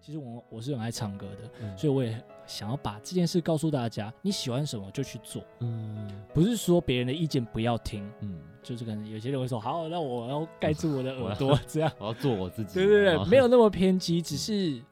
[0.00, 1.78] 其实我我是很爱唱歌的，嗯。
[1.78, 6.08] 所以我也想要把这件事告诉大家，你喜欢什么就去做，嗯。
[6.32, 12.74] 不是说别人的意见不要听，嗯，就是可能有些人会说，好，那我要盖住我的 耳朵，这样，我要做我自己。
[12.74, 14.82] 对对对，啊没有那么偏激，只是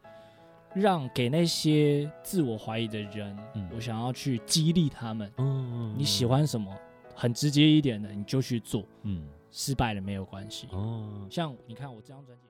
[0.75, 3.69] 让给那些自我怀疑的人，嗯。
[3.75, 6.73] 我想要去激励他们，嗯，你喜欢什么，
[7.15, 9.27] 很直接一点的，你就去做，嗯。
[9.51, 10.69] 失败了没有关系。
[10.73, 12.48] 哦，像你看我这张专辑。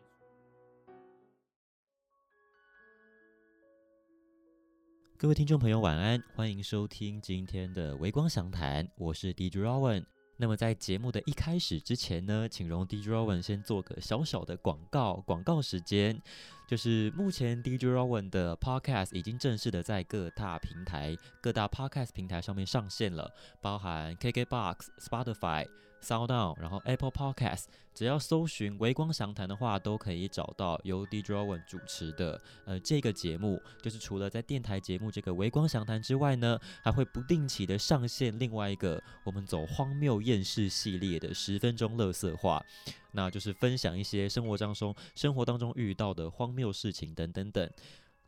[5.21, 10.05] 各位听众朋友，晚安，欢迎收听今天的微光详谈，我是 DJ Rowan。
[10.37, 16.23] 那么在节目的一开始之前呢，请容 DJ Rowan 先做个小小的广告，广告时间
[16.69, 23.29] 就是目前 DJ Rowan 的 Podcast 已经正式的在各大平台、各大 Podcast 平台上面上线了，
[23.61, 25.67] 包含 KKBox、Spotify、
[26.03, 33.61] SoundOn，然后 Apple Podcast，只要搜寻“微光详谈”的话，都可以找到由 DJ Rowan 主持的呃这个节目。
[33.83, 42.65] 就是除了在电台节目这个“微光详谈”之外呢，还会不定期的上线另外一个我们走荒谬厌世系列的十分钟乐色话，
[43.13, 47.71] 那就是分享一些生活当中生活当中遇到的荒谬事情等等等。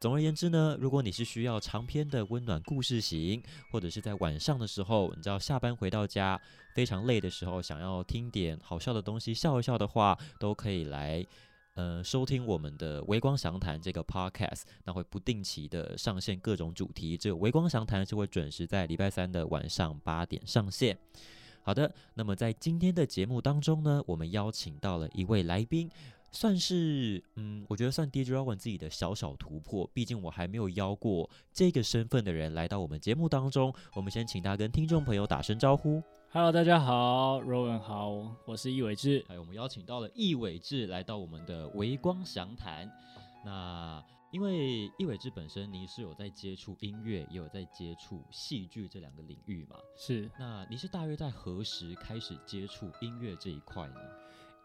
[0.01, 6.41] 总而言之呢，如果你是需要长篇的温暖故事型，或者是在晚上的时候，你知道下班回到家
[6.75, 11.23] 非常累的时候，想要听点好笑的东西笑一笑的话，都可以来
[11.75, 20.97] 呃收听我们的微光详谈这个 podcast，那会不定期的上线各种主题，这个微光详谈是会准时在礼拜三的晚上八点上线。
[21.63, 25.91] 好的，那么在今天的节目当中呢，我们邀请到了一位来宾。
[26.33, 29.89] 算是，嗯，我觉得算 DJ Rowan 自己的小小突破。
[29.93, 33.75] 毕竟我还没有邀过这个身份的人来到我们节目当中。
[33.95, 36.03] 我们先请他跟听众朋友打声招呼。
[36.31, 39.25] Hello，大家好，Rowan 好，我是易伟志。
[39.27, 42.89] 还有我们邀请到了易伟志来到我们的微光详谈。
[43.45, 49.75] 那因为易伟志本身你是有在接触音乐，也有在接触戏剧这两个领域嘛？
[49.97, 53.97] 是那你是大约在何时开始接触音乐这一块呢？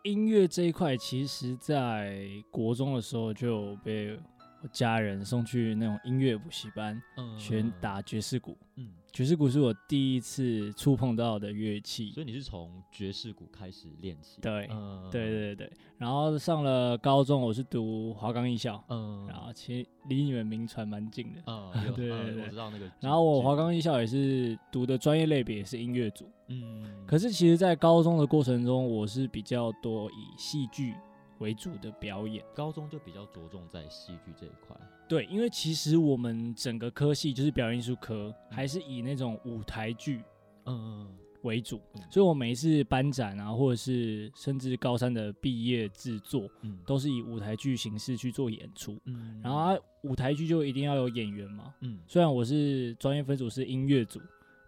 [0.05, 4.16] 音乐这一块，其实在国中的时候就被
[4.61, 8.55] 我家人送去那种音乐补习班，嗯学打爵士鼓。
[8.75, 12.11] 嗯，爵士鼓是我第一次触碰到的乐器。
[12.11, 14.41] 所以你是从爵士鼓开始练习？
[14.41, 21.41] 对嗯对对对，然后上了高中，我是读华冈艺校，嗯，然后其实离你们名传蛮近的。
[21.47, 22.91] 嗯，对对对我知道那个。
[22.99, 30.93] 然后我华，冈艺校也是读的专业类别也是音乐组，嗯，可是其实，在高中的过程中，我是比较多以戏剧
[31.39, 32.43] 为主的表演。
[32.53, 34.75] 高中就比较着重在戏剧这一块。
[35.07, 40.23] 对，因为其实我们整个科系就是表演艺术科，还是以那种舞台剧
[40.66, 41.07] 嗯
[41.43, 48.99] 为主，嗯所以我每一次颁展啊，或者是甚至高三的毕业制作，嗯都是以舞台剧形式去做演出。
[49.05, 51.75] 嗯然后、啊、舞台剧就一定要有演员嘛。
[51.81, 54.19] 嗯虽然我是专业分组是音乐组，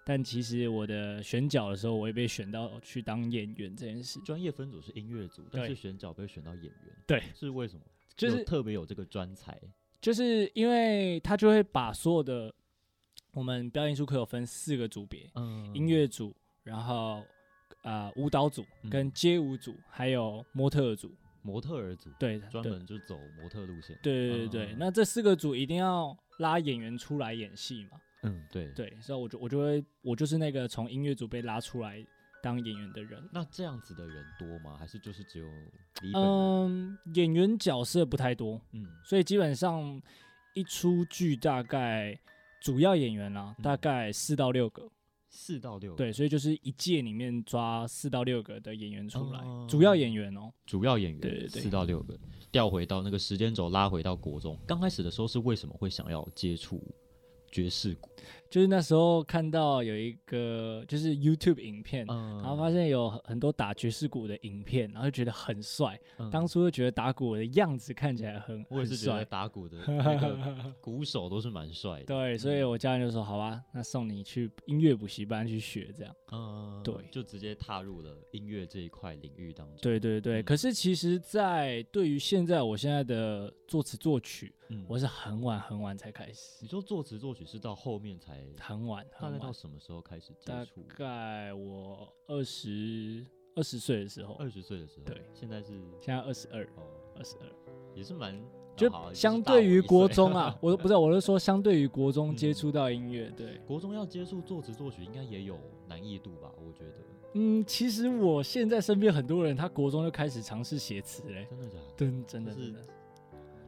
[0.05, 4.19] 但其实我的选角的时候，我也被选到去当演员这件事。
[4.19, 7.81] 专业分组是音乐组，但是选角被选到演员，对，是为什么？
[8.15, 9.59] 就是特别有这个专才。
[10.07, 12.53] 就是因为他就会把所有的
[13.33, 17.21] 我们表演艺术课有分四个组别，嗯音乐组，然后
[17.83, 21.13] 呃舞蹈组嗯跟街舞组，还有模特儿组。
[21.41, 23.99] 模特儿组，对，对专门就走模特路线。
[24.01, 27.99] 对对对对，嗯那这四个组一定要拉演员出来演戏嘛？
[28.23, 28.69] 嗯，对。
[28.69, 32.01] 对，所以我就我就会我就是那个从音乐组被拉出来
[32.47, 33.21] 当演员的人。
[33.33, 34.77] 那这样子的人多吗？
[34.79, 35.45] 还是就是只有
[36.01, 36.21] 李本？
[36.21, 40.01] 嗯，演员角色不太多，嗯所以基本上
[40.53, 42.17] 一出剧大概
[42.61, 44.89] 主要演员啦，嗯大概四到六个。
[45.29, 45.97] 四到六个。
[45.97, 52.17] 对，所以就是一届里面抓四到六个的演员出来，哦主要演员哦、主要演员对对对四到六个，
[52.49, 54.57] 调回到那个时间轴拉回到国中。
[54.65, 56.81] 刚开始的时候是为什么会想要接触
[57.51, 58.09] 爵士鼓？
[58.49, 65.99] 就是那时候看到有一个就是 YouTube 影片，嗯然后发现有很很多打爵士鼓的影片，然后就觉得很帅。
[66.17, 72.05] 嗯当初就觉得打鼓的样子看起来很我也是很帅，觉得打鼓的那个 鼓手都是蛮帅的。
[72.05, 76.15] 对，所以我家人就说好吧，那送你去音乐补习班去学这样。
[76.31, 79.77] 嗯，对就直接踏入了音乐这一块领域当中。
[79.81, 90.95] 对对对，嗯可是其实，在对于现在我现在的作词作曲，嗯，我是很晚很晚才开始，你说作词作曲是到后面才，很晚大概到，什么时候开始接触大？
[90.97, 93.25] 概我二十
[93.55, 95.05] 二十岁的时候，二十岁的时候。
[95.05, 95.67] 对，现在是
[96.01, 96.83] 现在二十二，哦，
[97.15, 97.47] 二十二，
[97.95, 98.37] 也是蛮
[98.75, 106.51] 就相对于国中啊， 我不是，我是说相对于国中接嗯触到音乐，对，国中要接触作词作曲，应该也有难易度吧？
[106.57, 106.93] 我觉得，
[107.33, 111.93] 嗯，其实我现在身边很多人，他国中就开始尝试写词嘞，真的假的？
[111.95, 112.85] 真真的是真的，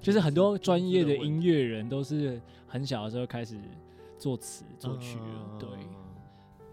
[0.01, 3.57] 就是很多专业的音乐人都是很小的时候开始
[4.17, 5.69] 作词作曲了，对。
[5.69, 5.95] 嗯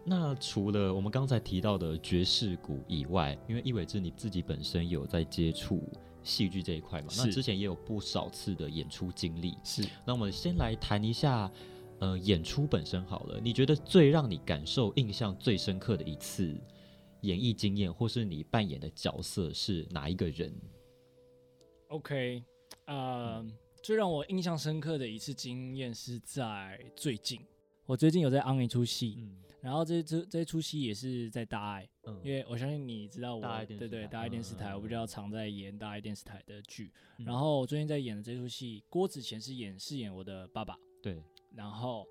[0.08, 5.82] 那除了我们刚才提到的爵士鼓以外，因为易伟志你自己本身有在接触
[6.22, 9.56] 戏剧这一块嘛，那之前也有不少次的演出经历。
[9.64, 11.50] 是那我们先来谈一下，
[11.98, 13.40] 呃，演出本身好了。
[13.42, 16.56] 你觉得最让你感受、印象最深刻的一次
[17.22, 20.54] 演艺经验，或是你扮演的角色是哪一个人
[21.88, 22.44] ？OK，
[22.86, 23.44] 呃，
[23.82, 27.40] 最让我印象深刻的一次经验是在最近，
[27.84, 29.42] 我最近有在 on 一出戏，嗯。
[29.60, 32.20] 然后这这这一出戏也是在大爱，嗯。
[32.22, 37.26] 因为我相信你知道我，大爱电视对对，大爱电视台，嗯我比较常在演大爱电视台的剧，嗯。
[37.26, 41.20] 然后我最近在演的这出戏，郭子乾是演饰演我的爸爸，对，
[41.54, 42.06] 然后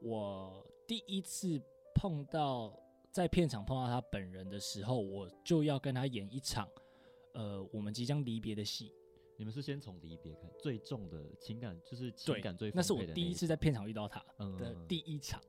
[0.00, 1.60] 我第一次
[1.96, 2.72] 碰到
[3.10, 6.68] 在片场碰到他本人的时候，我就要跟他演一场，
[7.34, 8.92] 呃，我们即将离别的戏。
[9.36, 15.40] 你们是先从离别开，最重的情感就是情感最，那是我第一次在片场遇到他嗯的第一场。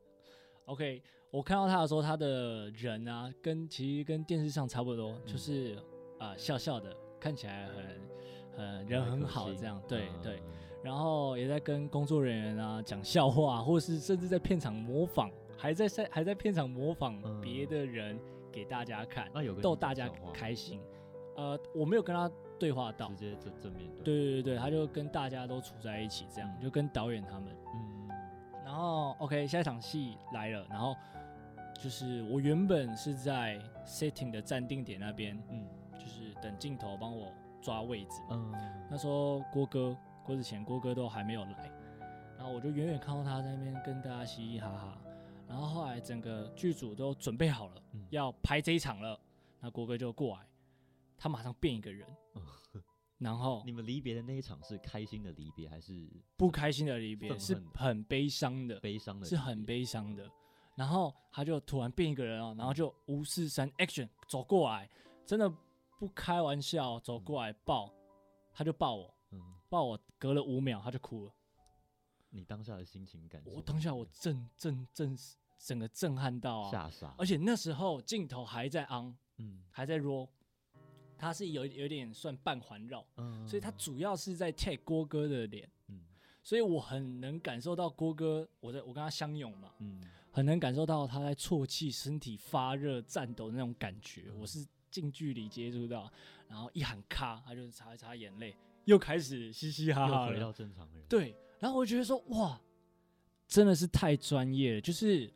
[0.66, 1.02] OK，
[1.32, 5.76] 我看到他的时候，他的人啊，跟其实跟电视上差不多，就是
[6.20, 8.02] 啊、呃笑笑的，看起来很
[8.58, 9.82] 很人很好这样。
[9.88, 10.44] 对嗯对，
[10.84, 18.20] 然后也在跟工作人员啊讲笑话，或是甚至在片场模仿，还在在还在片场模仿嗯别的人
[18.52, 19.32] 给大家看，
[19.62, 20.82] 逗大家开心。
[21.38, 26.64] 呃，我没有跟他对话到直，接正正面对，对对对对，他就跟大家都处在一起，这样嗯。
[26.64, 27.56] 就跟导演他们。
[27.74, 28.10] 嗯。
[28.66, 30.96] 然后 OK，下一场戏来了，然后
[31.80, 35.68] 就是我原本是在 setting 的暂定点那边，嗯。
[35.98, 37.32] 就是等镜头帮我
[37.62, 38.52] 抓位置嘛。
[38.54, 38.54] 嗯。
[38.90, 41.72] 那时候郭哥、郭子乾、郭哥都还没有来，
[42.38, 44.98] 然后我就远远看到他在那边跟大家嘻嘻哈哈。
[45.48, 48.06] 然后后来整个剧组都准备好了，嗯。
[48.10, 49.20] 要拍这一场了，
[49.60, 50.44] 那郭哥就过来，
[51.18, 52.06] 他马上变一个人，
[53.18, 59.26] 然后你们离别的那一场是开心的离别，还是不开心的离别是很悲伤的，悲伤的？
[59.26, 59.66] 是很。
[59.66, 60.30] 悲伤的。
[60.76, 64.88] 然后他就突然变一个人哦，然后就五四三 action 走过来，
[65.26, 65.52] 真的
[65.98, 67.92] 不开玩笑，走过来抱，
[68.54, 71.34] 他就抱我，嗯，抱我，隔了五秒他就哭了。
[72.30, 73.52] 你当下的心情感受？
[73.52, 75.18] 我当下我震震震，
[75.58, 76.70] 整个震撼到啊！
[76.70, 80.30] 吓傻，而且那时候镜头还在 on，嗯还在 roll，
[81.18, 86.02] 他是有有点算半环绕，嗯所以他主要是在 take 郭哥的脸，嗯。
[86.44, 90.02] 所以我很能感受到郭哥，我在我跟他相拥嘛，嗯。
[90.32, 94.40] 很能感受到他在啜泣、身体发热、颤抖那种感觉，嗯。
[94.40, 96.10] 我是近距离接触到，
[96.48, 98.56] 然后一喊咔，他就擦一擦眼泪，
[98.86, 101.04] 又开始嘻嘻哈哈回到正常人。
[101.10, 102.62] 对，然后我觉得说哇，
[103.48, 105.32] 真的是太专业了，就是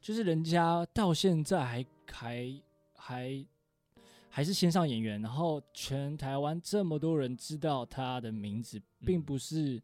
[0.00, 2.62] 就是人家到现在还还
[2.94, 3.46] 还
[4.34, 9.80] 还是线上演员，然后全台湾这么多人知道他的名字，并嗯不是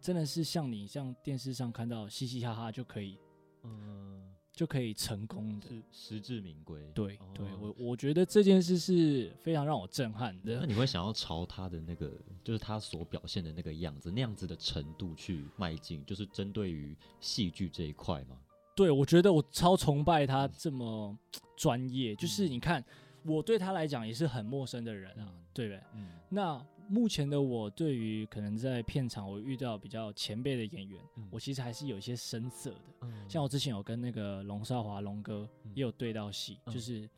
[0.00, 3.18] 真的是像你像电视上看到嘻嘻哈哈就可以
[3.62, 4.22] 嗯，
[4.54, 5.68] 就可以成功的。
[5.68, 6.80] 是实至名归。
[6.94, 10.60] 对对，哦我我觉得这件事是非常让我震撼的。
[10.60, 12.10] 那你会想要朝他的那个，
[12.42, 18.38] 就是他所表现的那个样子，那样子的程度去迈进，就是针对于戏剧这一块吗？
[18.74, 21.14] 对，我觉得我超崇拜他这么
[21.54, 22.82] 专业，就是嗯你看，
[23.24, 25.44] 我对他来讲也是很陌生的人啊，嗯。
[25.52, 25.82] 对不对？
[25.94, 26.08] 嗯。
[26.28, 31.28] 那目前的我对于可能在片场我遇到比较前辈的演员，嗯。
[31.30, 32.80] 我其实还是有一些生涩的。
[33.02, 33.28] 嗯。
[33.28, 35.72] 像我之前有跟那个龙少华龙哥嗯。
[35.74, 36.72] 也有对到戏，嗯。
[36.72, 37.08] 就是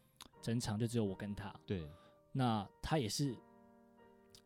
[0.40, 1.86] 整场就只有我跟他，对，
[2.32, 3.34] 那他也是，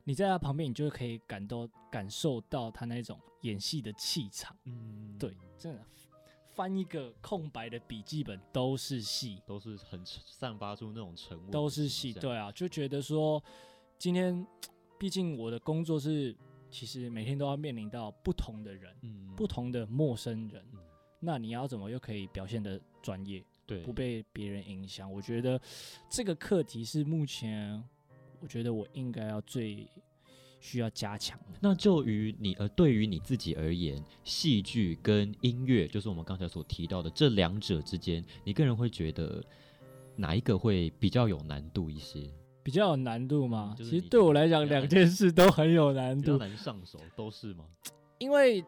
[0.04, 4.54] 你在他旁边，你就可以感到感受到他那种演戏的气场。
[4.64, 5.16] 嗯。
[5.18, 5.82] 对，真的
[6.56, 13.40] 翻一个空白的笔记本都是戏，都是很散发出那种沉稳，都是戏。，对啊，就觉得说
[13.98, 14.44] 今天，
[14.98, 16.34] 毕竟我的工作是，
[16.70, 20.64] 其实每天都要面临到不同的人，嗯，不同的陌生人。
[20.72, 20.80] 嗯
[21.18, 25.10] 那你要怎么又可以表现的专业，对，不被别人影响？
[25.10, 25.60] 我觉得
[26.10, 27.82] 这个课题是目前，
[28.38, 29.88] 我觉得我应该要最
[30.66, 31.58] 需要加强的。
[31.60, 39.40] 那就于你呃，对于你自己而言，戏剧跟音乐，就是我们刚才所提到的这两者之间，你个人会觉得
[40.16, 42.28] 哪一个会比较有难度一些？
[42.64, 43.76] 比较有难度吗？
[43.78, 47.64] 就是其实对我来讲，两件事都很有难度，难上手，都是吗？
[48.18, 48.64] 因为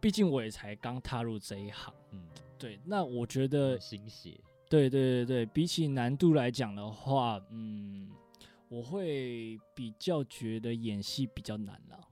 [0.00, 1.92] 毕竟我也才刚踏入这一行。
[2.12, 2.22] 嗯，
[2.58, 8.08] 对，那我觉得，新血，对对对对，比起难度来讲的话，嗯，
[8.74, 12.08] 我会比较觉得演戏比较难了。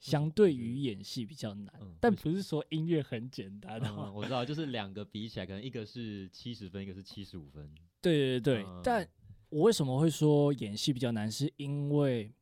[0.00, 3.80] 相对于演戏比较难，嗯但不是说音乐很简单。
[4.12, 7.68] 我知道，就是两个比起来，可能一个是七十分，一个是七十五分。
[8.00, 9.08] 对对对，嗯但
[9.48, 11.30] 我为什么会说演戏比较难？
[11.30, 12.32] 是因为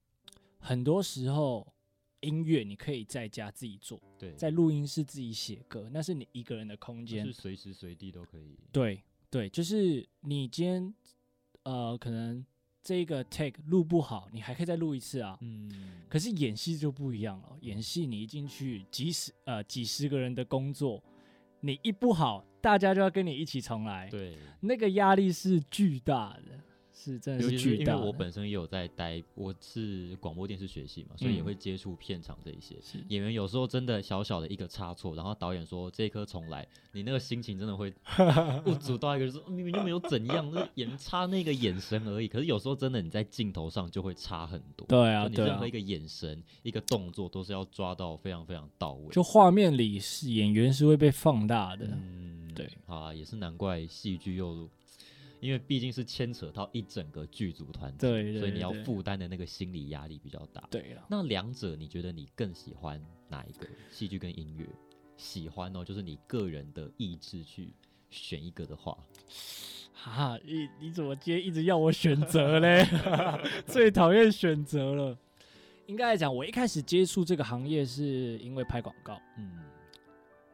[0.58, 1.66] 很多时候
[2.20, 7.32] 音乐你可以在家自己做，对，在录音室自己写歌，那是你一个人的空间是。
[7.32, 8.58] 随时随地都可以。
[8.72, 10.94] 对对，就是你今天
[11.62, 12.44] 呃，可能
[12.84, 15.38] 这个 take 录不好，你还可以再录一次啊。
[15.40, 15.70] 嗯，
[16.08, 21.02] 可是演戏就不一样了，演戏你一进去，几十呃几十个人的工作，
[21.60, 26.60] 你一不好，大家就要跟你一起重来，对，那个压力是巨大的，
[26.94, 27.94] 是真的尤是其是因为。
[27.94, 32.76] 我本身也有在待，我是广播电视学系嘛，所以也嗯会接触片场这一些。
[32.80, 37.92] 是演员有时候真的小小的一个差错，然后导演说这一颗重来，你那个心情真的会
[38.64, 42.28] 不足到一个，就是说明明就没有怎样，就是演差那个眼神而已。
[42.28, 44.86] 可是有时候真的你在镜头上就会差很多。
[44.86, 49.08] 对啊，你任何一，个眼神、一个动作都是要抓到非常非常到位。
[49.10, 54.68] 就画面里是演员是会被放大的，嗯，对，啊，也是难怪戏剧又，
[55.44, 60.66] 因为毕竟是牵扯到一整个剧组团队，对对所以你要负担的那个心理压力比较大。
[60.70, 61.04] 对啊。
[61.10, 62.98] 那两者你觉得你更喜欢
[63.28, 63.68] 哪一个？
[63.90, 64.66] 戏剧跟音乐？
[65.18, 67.74] 喜欢哦，就是你个人的意志去
[68.08, 68.96] 选一个的话，
[69.92, 72.84] 哈，你你怎么今天一直要我选择嘞？
[73.66, 75.18] 最讨厌选择了。
[75.86, 79.52] 应该来讲，我一开始接触这个行业是因为拍广告，嗯，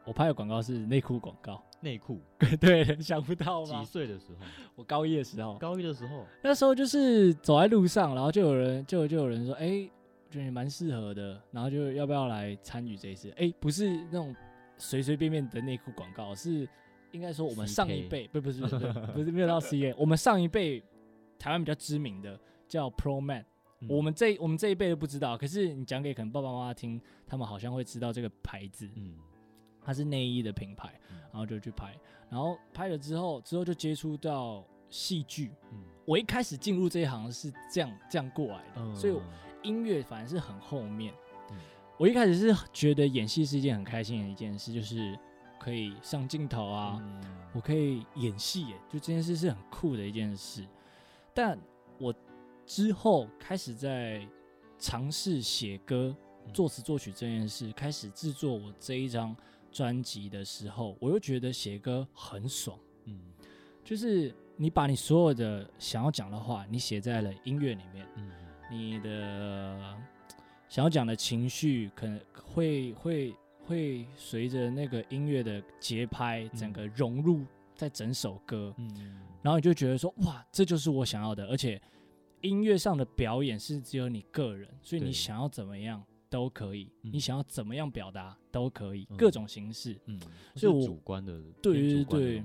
[0.03, 1.63] 我拍的广告是内裤广告。
[1.81, 2.19] 内裤
[2.59, 3.83] 对，想不到几吗？
[3.83, 4.45] 岁的时候？
[4.75, 9.89] 我高一的时候，高一的时候，那时候就是走在路上，然后就有人就就有人说，哎、
[10.27, 13.29] 我觉得你蛮适合的，然后就要不要来参与这一次？
[13.37, 14.35] 哎、不是那种
[14.77, 16.67] 随随便便的内裤广告，是
[17.11, 20.81] 应该说我们上一辈，不不是不是不是不是没有到 C A，我们上一辈
[21.37, 23.43] 台湾比较知名的叫 Pro Man，、
[23.81, 23.89] 嗯。
[23.89, 29.15] 我们这我们这一辈都不知道，可是你讲给可能爸爸妈妈听，他们好像会知道这个牌子，嗯
[29.83, 31.97] 它是内衣的品牌，嗯然后就去拍，
[32.29, 35.51] 然后拍了之后，之后就接触到戏剧。
[35.71, 39.15] 嗯我一开始进入这一行是这样这样过来的，嗯所以
[39.61, 41.13] 音乐反而是很后面。
[41.51, 41.57] 嗯
[41.97, 45.17] 我一开始是觉得演戏是一件很开心的一件事，就是
[45.59, 47.21] 可以上镜头啊，嗯
[47.53, 50.67] 我可以演戏耶，就这件事是很酷的一件事。
[51.33, 51.57] 但
[51.99, 52.13] 我
[52.65, 54.27] 之后开始在
[54.79, 59.35] 尝试写歌、嗯作词作曲这件事，开始制作我这一张
[59.71, 62.77] 专辑的时候，我又觉得写歌很爽。
[63.05, 63.19] 嗯。
[63.83, 68.29] 就是你把你所有的想要讲的话，你写在了音乐里面，嗯
[68.69, 69.97] 你的
[70.69, 73.35] 想要讲的情绪可能会会
[73.65, 77.43] 会随着那个音乐的节拍，整个融入
[77.75, 79.19] 在整首歌，嗯。
[79.41, 81.81] 然后你就觉得说，哇，这就是我想要的，而且
[82.41, 86.01] 音乐上的表演是只有你个人，所以你想要怎么样
[86.31, 87.11] 都可以，嗯。
[87.13, 89.17] 你想要怎么样表达都可以，嗯。
[89.17, 89.95] 各种形式。
[90.05, 90.19] 嗯，
[90.55, 92.43] 所以我主观的，对偏对对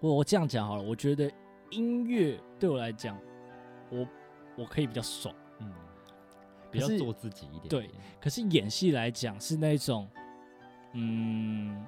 [0.00, 1.32] 我我这样讲好了，我觉得
[1.70, 3.16] 音乐对我来讲，
[3.88, 4.06] 我
[4.58, 5.32] 我可以比较爽。
[5.60, 5.72] 嗯，
[6.72, 7.68] 比较做自己一点。
[7.68, 7.88] 对，
[8.20, 10.08] 可是演戏来讲是那种，
[10.94, 11.86] 嗯，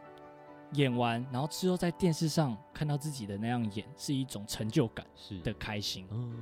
[0.75, 6.07] 演完然后之后在电视上看到自己的那样演，是一种成就感是的开心。
[6.11, 6.35] 嗯，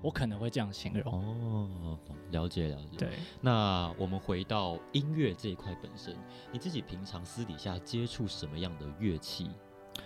[0.00, 1.12] 我可能会这样形容。
[1.12, 6.16] 哦，懂了解了解。，对，那我们回到音乐这一块本身，
[6.52, 9.50] 你自己平常私底下接触什么样的乐器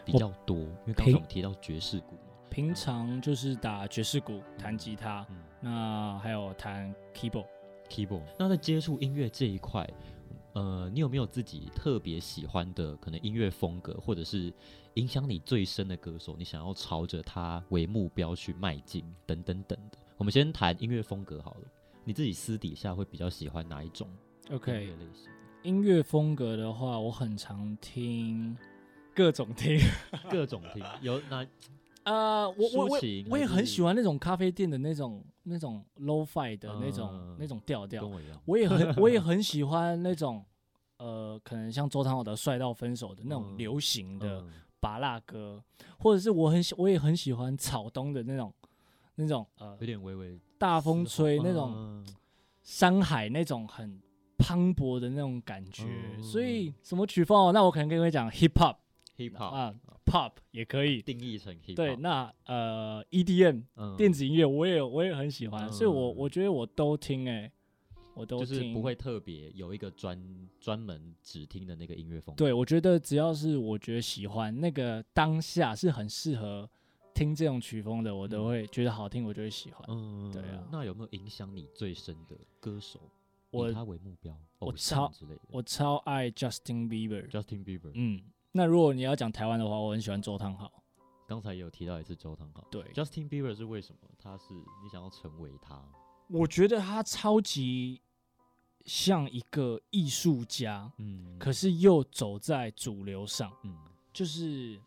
[0.04, 0.56] 比我较多？
[0.56, 7.46] 因为刚才平我们提到爵士鼓嘛，平常就是打爵士鼓、弹吉他，嗯那还有弹 keyboard。
[7.88, 8.22] ，keyboard。
[8.38, 9.88] 那在接触音乐这一块，
[10.54, 14.52] 呃，你有没有自己特别喜欢的可能音乐风格，或者是
[14.94, 19.98] 影响你最深的歌手，你想要朝着他为目标去迈进，等等等的？
[20.16, 21.60] 我们先谈音乐风格好了。
[22.04, 24.08] 你自己私底下会比较喜欢哪一种
[24.50, 25.28] OK，乐类型？
[25.62, 28.56] 音乐风格的话，我很常听
[29.14, 29.80] 各种听。
[30.30, 31.44] 各种听，有哪
[32.04, 38.10] 呃，我我我我也很喜欢那种咖啡店的那种那种 low fi 的那种、嗯那种调调跟。
[38.10, 38.40] 我一样？
[38.46, 40.44] 我也很 我也很喜欢那种
[40.98, 45.62] 呃，可能像周汤豪的《帅到分手》的那种嗯流行的嗯拔辣歌，
[45.98, 48.52] 或者是我很喜我也很喜欢草东的那种
[49.16, 52.06] 那种呃有点微微大风吹那种嗯
[52.62, 54.00] 山海那种很
[54.38, 55.84] 磅礴的那种感觉。
[56.16, 57.52] 嗯所以什么曲风哦？
[57.52, 58.76] 那我可能跟各位讲 hip hop
[59.16, 61.02] hip hop 啊，pop 也可以。
[61.02, 67.50] 定义成 hip hop，对，那呃 EDM 嗯电子音乐我也我也很喜欢，所以我嗯我觉得我都听哎、
[68.14, 72.44] 我都是不会特别有一个专专门只听的那个音乐风格。
[72.44, 76.68] 对，我觉得只要是我觉得喜欢那个当下是很适合
[77.14, 79.84] 听这种曲风的，我都嗯会觉得好听，我就会喜欢。
[79.88, 83.00] 嗯，对啊那有没有影响你最深的歌手？
[83.50, 85.40] 我以他为目标，我超之类的。
[85.48, 88.20] 我超爱 Justin Bieber，Justin Bieber，嗯，
[88.56, 90.70] 那如果你要讲台湾的话，我很喜欢周汤豪。
[91.26, 92.64] 刚才也有提到一次周汤豪。
[92.70, 94.08] 对，Justin Bieber 是为什么？
[94.16, 95.82] 他是你想要成为他？
[96.28, 98.00] 我觉得他超级
[98.84, 103.76] 像一个艺术家，嗯，可是又走在主流上，嗯
[104.12, 104.80] 就是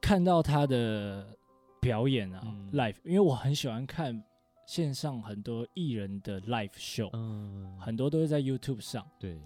[0.00, 1.38] 看到他的
[1.80, 4.20] 表演啊、嗯 live，因为我很喜欢看
[4.66, 9.06] 线上很多艺人的 live show，、嗯，很多都是在 YouTube 上。
[9.20, 9.40] 对，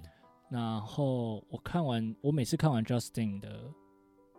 [0.52, 3.72] 然后我看完，我每次看完 Justin 的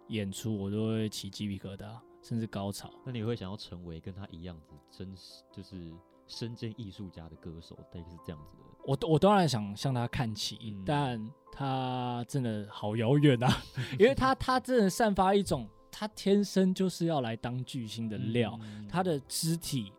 [0.09, 2.91] 演出，我都会起鸡皮疙瘩，甚至高潮。
[3.03, 5.91] 那你会想要成为跟他一样子，真实就是
[6.27, 8.63] 身兼艺术家的歌手，大概是这样子的。
[8.85, 13.63] 我我当然想向他看齐，嗯但他真的好遥远啊，
[13.97, 19.91] 因为他他真的散发一种他天生就是要来当巨星的料，嗯他的肢体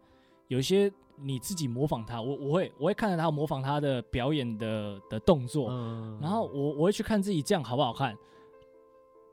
[0.46, 6.18] 有些你自己模仿他，我我会我会看着他模仿他的表演的的动作，嗯。
[6.20, 8.16] 然后我我会去看自己这样好不好看。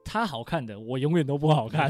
[0.03, 1.89] 他好看的，我永远都不好看。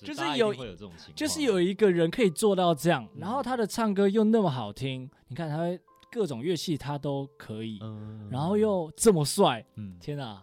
[0.00, 3.20] 就是有有这种情，就是有一个人可以做到这样，嗯。
[3.20, 5.58] 然后他的唱歌又那么好听，你看他
[6.10, 9.96] 各种乐器他都可以，嗯，然后又这么帅，嗯。
[10.00, 10.42] 天啊，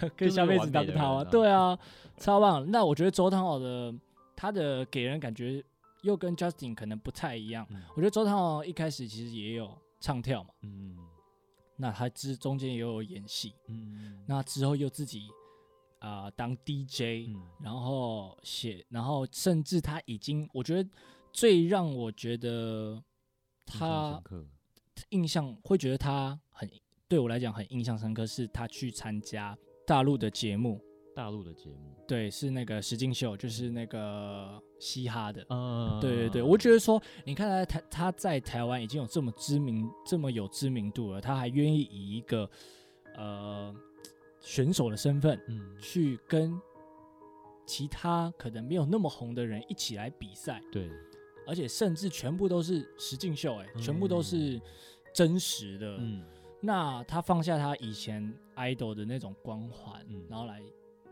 [0.00, 1.24] 就跟下辈子是个他啊，美的人啊。
[1.24, 1.78] 对啊，
[2.18, 2.68] 超棒。
[2.70, 3.94] 那我觉得周汤豪的
[4.34, 5.62] 他的给人感觉
[6.02, 7.66] 又跟 Justin 可能不太一样。
[7.70, 7.82] 嗯。
[7.90, 10.96] 我觉得周汤豪一开始其实也有唱跳嘛，嗯。
[11.76, 14.24] 那他之中间也有演戏，嗯。
[14.26, 15.28] 那之后又自己
[15.98, 17.42] 啊、当 DJ，、嗯。
[17.60, 20.88] 然后写，然后甚至他已经，我觉得
[21.32, 23.02] 最让我觉得
[23.64, 24.22] 他
[25.10, 26.70] 印象会觉得他很
[27.08, 30.80] 对我来讲很印象深刻，是他去参加大陆的节目，
[31.16, 35.42] 大陆的节目，对，是那个实境秀，就是那个嘻哈的。
[35.48, 42.48] 嗯对对对，我觉得说，你看他台他在台湾已经有这么知名、这么有知名度了，他还愿意以一个
[43.16, 43.74] 呃
[44.40, 45.74] 选手的身份嗯。
[45.80, 46.60] 去跟
[47.64, 50.90] 其他可能没有那么红的人一起来比赛，对，
[51.46, 53.80] 而且甚至全部都是石进秀、哎、嗯。
[53.80, 54.60] 全部都是
[55.14, 55.96] 真实的。
[55.98, 56.22] 嗯。
[56.60, 60.26] 那他放下他以前 idol 的那种光环，嗯。
[60.28, 60.60] 然后来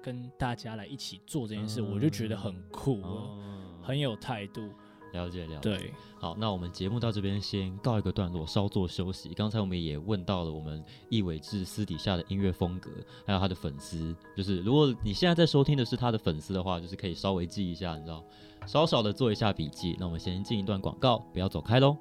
[0.04, 3.38] 跟大家来一起做这件事，嗯我就觉得很酷了，哦
[3.82, 4.68] 很有态度。
[5.12, 5.60] 了解了解。
[5.60, 9.32] 对，好，那我们节目到这边先告一个段落，稍作休息。
[9.32, 12.90] 刚才我们也问到了我们易伟志私底下的音乐风格，
[13.24, 14.14] 还有他的粉丝。
[14.36, 18.22] 就是如果你现在在收听的是他的粉丝的话，就是可以稍微记一下，你知道，
[18.66, 19.96] 稍稍的做一下笔记。
[19.98, 21.96] 那我们先进一段广告，不要走开喽。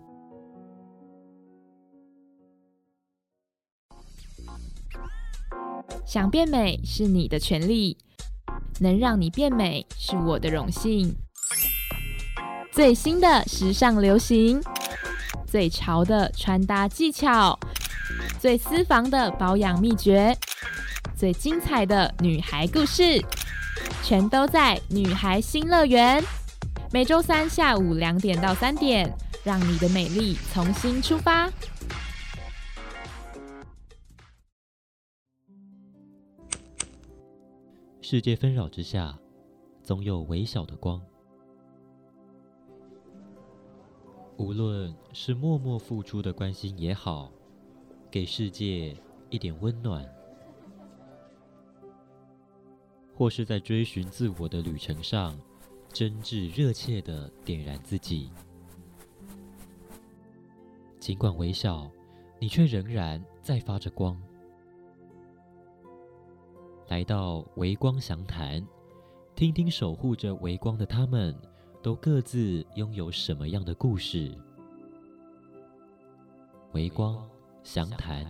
[6.13, 7.97] 想变美是你的权利，
[8.80, 11.12] 能让你变美是我的荣幸。
[12.71, 14.62] 最新的时尚流行，
[15.47, 17.60] 最潮的穿搭技巧，
[18.39, 20.38] 最私房的保养秘诀，
[21.17, 23.19] 最精彩的女孩故事，
[24.04, 26.23] 全都在女孩新乐园。
[26.91, 29.12] 每周三下午两点到三点，
[29.43, 31.49] 让你的美丽重新出发。
[38.05, 39.17] 世界纷扰之下，
[39.81, 41.01] 总有微小的光。
[44.35, 47.31] 无论是默默付出的关心也好，
[48.11, 48.93] 给世界
[49.29, 50.05] 一点温暖，
[53.15, 55.39] 或是在追寻自我的旅程上，
[55.87, 58.29] 真挚热切的点燃自己。
[60.99, 61.89] 尽管微小，
[62.37, 64.21] 你却仍然在发着光。
[66.89, 68.65] 来到微光详谈，
[69.35, 71.35] 听听守护着微光的他们，
[71.81, 74.31] 都各自拥有什么样的故事？
[76.73, 77.27] 微光
[77.63, 78.27] 详谈。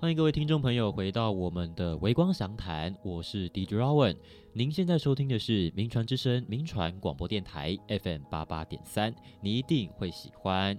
[0.00, 4.16] 欢迎各位听众朋友回到我们的微光详谈，我是 DJ Rowan。
[4.52, 10.76] 您现在收听的是民传之声民传广播电台 FM 八八点三，你一定会喜欢。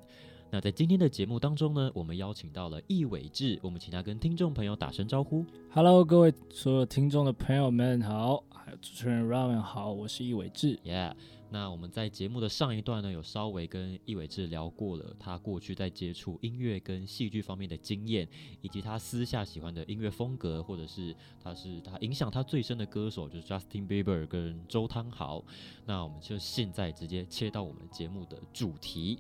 [0.53, 5.45] 那在今天的节目当中呢，我们邀请到了易伟志，我们请他跟听众朋友打声招呼。
[5.69, 10.75] Hello，各位所有听众的朋友们好，还有主持人 Raven 好，我是易伟志。
[10.83, 11.13] Yeah，
[11.51, 18.27] 那我们在节目的上一段呢，有稍微跟易伟志聊过了他过去在接触音乐跟戏剧方面的经验，
[18.59, 25.45] 以及他私下喜欢的音乐风格，或者是他是他影响他最深的歌手就是 Justin Bieber 跟周汤豪。
[25.85, 29.19] 那我们就现在直接切到我们节目的主题。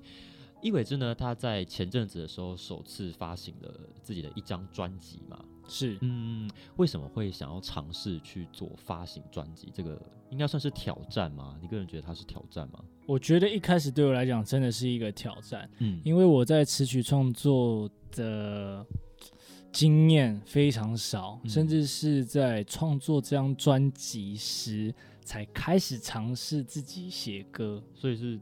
[0.61, 9.71] 易伟志呢，他在前阵子的时候首次发行了自己的一张专辑嘛，是，嗯，为什么会想要尝试去做发行专辑？
[9.73, 11.57] 这个应该算是挑战吗？
[11.61, 12.79] 你个人觉得它是挑战吗？
[13.07, 18.85] 我觉得一开始对我来讲真的是一个挑战，嗯因为我在词曲创作的
[19.71, 24.93] 经验非常少，嗯甚至是在创作这张专辑时
[25.23, 27.83] 才开始尝试自己写歌。
[27.95, 28.39] 所以是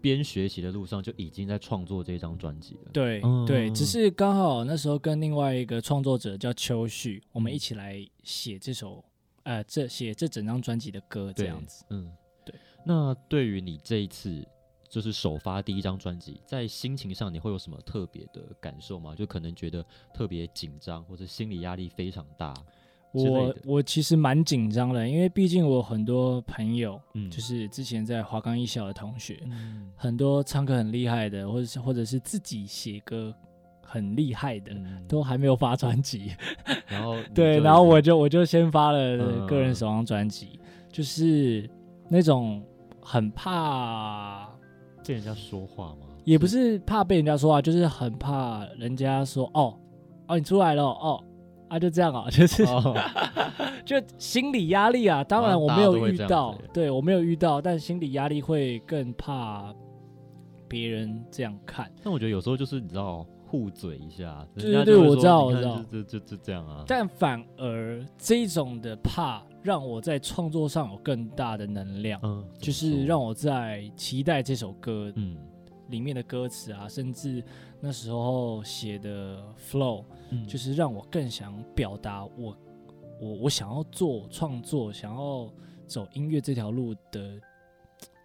[0.00, 2.90] 边学习的路上就已经在创作这张专辑了。
[2.92, 9.04] 对、嗯对，只是刚好那时候跟另外一个创作者叫秋旭，我们一起来写这首
[9.42, 11.84] 呃这写这整张专辑的歌这样子。
[11.90, 12.10] 嗯，
[12.44, 12.54] 对。
[12.84, 14.46] 那对于你这一次
[14.88, 19.14] 就是首发第一张专辑，在心情上你会有什么特别的感受吗？
[19.14, 22.52] 就可能觉得特别紧张，或者心理压力非常大
[23.12, 33.34] 我我其实蛮紧张的，因为毕竟我很多朋友，嗯就是之前在华冈一小的同学，嗯很多唱歌很厉害的，或者是或者是自己写歌
[33.82, 36.32] 很厉害的，嗯都还没有发专辑。
[36.88, 40.60] 然后 你对，然后我就我就先发了嗯个人首张专辑，
[40.92, 41.68] 就是
[42.08, 42.62] 那种
[43.00, 44.48] 很怕，
[45.04, 46.06] 被人家说话吗？
[46.24, 49.76] 也不是怕被人家说话，就是很怕人家说哦
[50.28, 51.24] 哦你出来了哦
[51.70, 52.94] 啊就这样啊，就是、哦，
[53.86, 55.24] 就心理压力啊。
[55.24, 59.74] 当然我没有遇到对我没有遇到，但心理压力会更怕
[60.68, 61.90] 别人这样看。
[62.02, 66.84] 但我觉得有时候就是你知道互嘴一下，对对对我知道我知道就就就就这样啊。
[66.86, 72.20] 但反而这种的怕让我在创作上有更大的能量。
[72.22, 75.36] 嗯，就是让我我在期待这首歌嗯
[75.88, 77.42] 里面的歌词啊，甚至
[77.80, 82.56] 那时候写的 flow，嗯就是让我更想表达我
[83.20, 85.50] 我我想要做创作，想要
[85.86, 87.40] 走音乐这条路的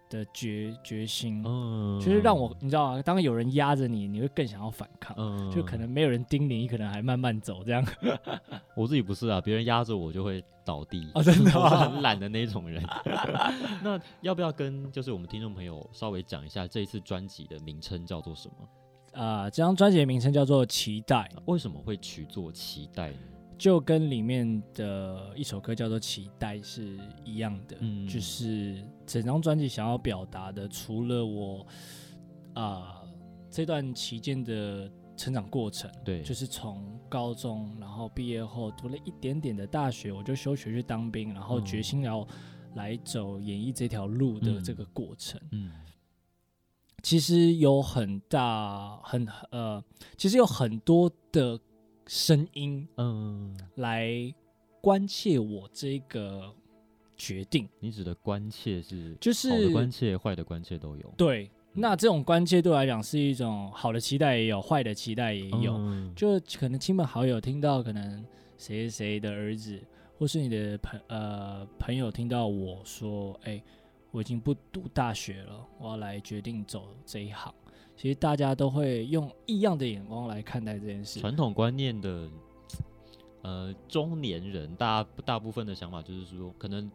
[0.08, 3.02] 的决决心，嗯就是让我你知道吗？
[3.02, 5.14] 当有人压着你，你会更想要反抗。
[5.18, 7.84] 嗯就可能没有人盯你，你可能还慢慢走这样。
[8.76, 11.10] 我自己不是啊，别人压着我就会倒地。
[11.14, 12.82] 哦真的吗我是很懒的那种人。
[13.82, 18.68] 那要不要跟就是我们听众朋友稍微讲一下这一次专辑的名称叫做什么？
[19.16, 23.16] 啊、这张专辑的名称叫做《期待》，为什么会取作期待呢？
[23.56, 28.06] 就跟里面的一首歌叫做《期待》是一样的，嗯。
[28.06, 31.66] 就是整张专辑想要表达的，除了我
[32.52, 33.02] 啊、
[33.50, 42.26] 这段期间的成长过程，对，就是从高中，然后毕业后读了一点点的大学，我就休学去当兵，然后决心要
[42.74, 44.62] 来走演艺这条路的嗯。
[44.62, 45.40] 这个过程。
[45.52, 45.70] 嗯
[47.06, 49.80] 其实有很大很呃，
[50.16, 51.56] 其实有很多的
[52.08, 54.10] 声音嗯，来
[54.80, 56.52] 关切我这个
[57.16, 61.14] 决定，你指的关切是就是好的关切、坏的关切都有。
[61.16, 61.48] 对。
[61.72, 65.76] 那这种关切对我来讲是一种好的期待，也有坏的期待，也有。
[65.76, 68.20] 嗯就可能亲朋好友听到可能
[68.58, 69.80] 谁谁谁的儿子，
[70.18, 73.62] 或是你的朋呃朋友听到我说，哎、
[74.16, 77.54] 我已经不读大学了，我要来决定走这一行。
[77.94, 81.20] 其实大家都会用异样的眼光来看待这件事。
[81.20, 82.26] 传统观念的
[83.42, 86.90] 呃中年人，大大部分的想法就是说，可能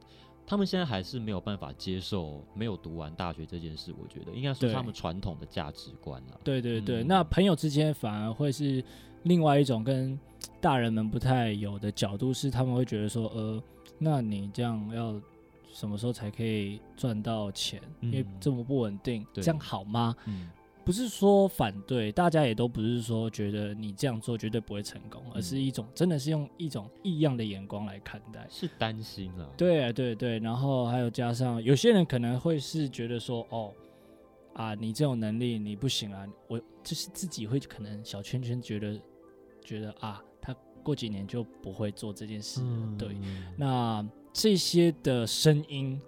[0.48, 3.94] 他们现在还是没有办法接受没有读完大学这件事。
[4.02, 6.40] 我觉得应该是他们传统的价值观了。
[6.44, 8.84] 对对对，嗯那朋友之间反而会是
[9.22, 10.20] 另外一种跟
[10.60, 13.62] 大人们不太有的角度，是他们会觉得说，呃，
[14.00, 15.22] 那你这样要
[15.72, 17.82] 什么时候才可以赚到钱？
[18.02, 20.16] 因为嗯这么不稳定，对这样好吗？
[20.26, 20.50] 嗯
[20.84, 28.48] 不是说反对，大家也都不是说觉得你这样做绝对不会成功，而是一种真的是用一种异样的眼光来看待。
[28.50, 29.48] 是担心啊。
[29.56, 33.72] 对啊对对，然后还有加上有些人可能会是觉得说，哦，
[34.56, 39.00] 啊，你这种能力你不行啊，我就是自己会可能小圈圈觉得
[39.64, 42.68] 觉得啊，他过几年就不会做这件事了。
[42.68, 43.16] 嗯，对，
[43.56, 44.04] 那
[44.34, 46.00] 这些的声音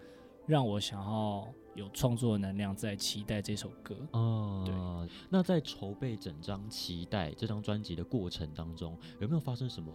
[0.46, 3.96] 让我想要有创作的能量，在期待这首歌。
[4.12, 9.92] 哦，那在筹备整张《期待》这张专辑的过程当中，有没有发生什么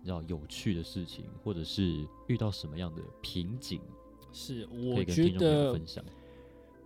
[0.00, 3.80] 你知道有趣的事情，或者是遇到什么样的瓶颈，
[4.32, 6.04] 是，我觉得分享？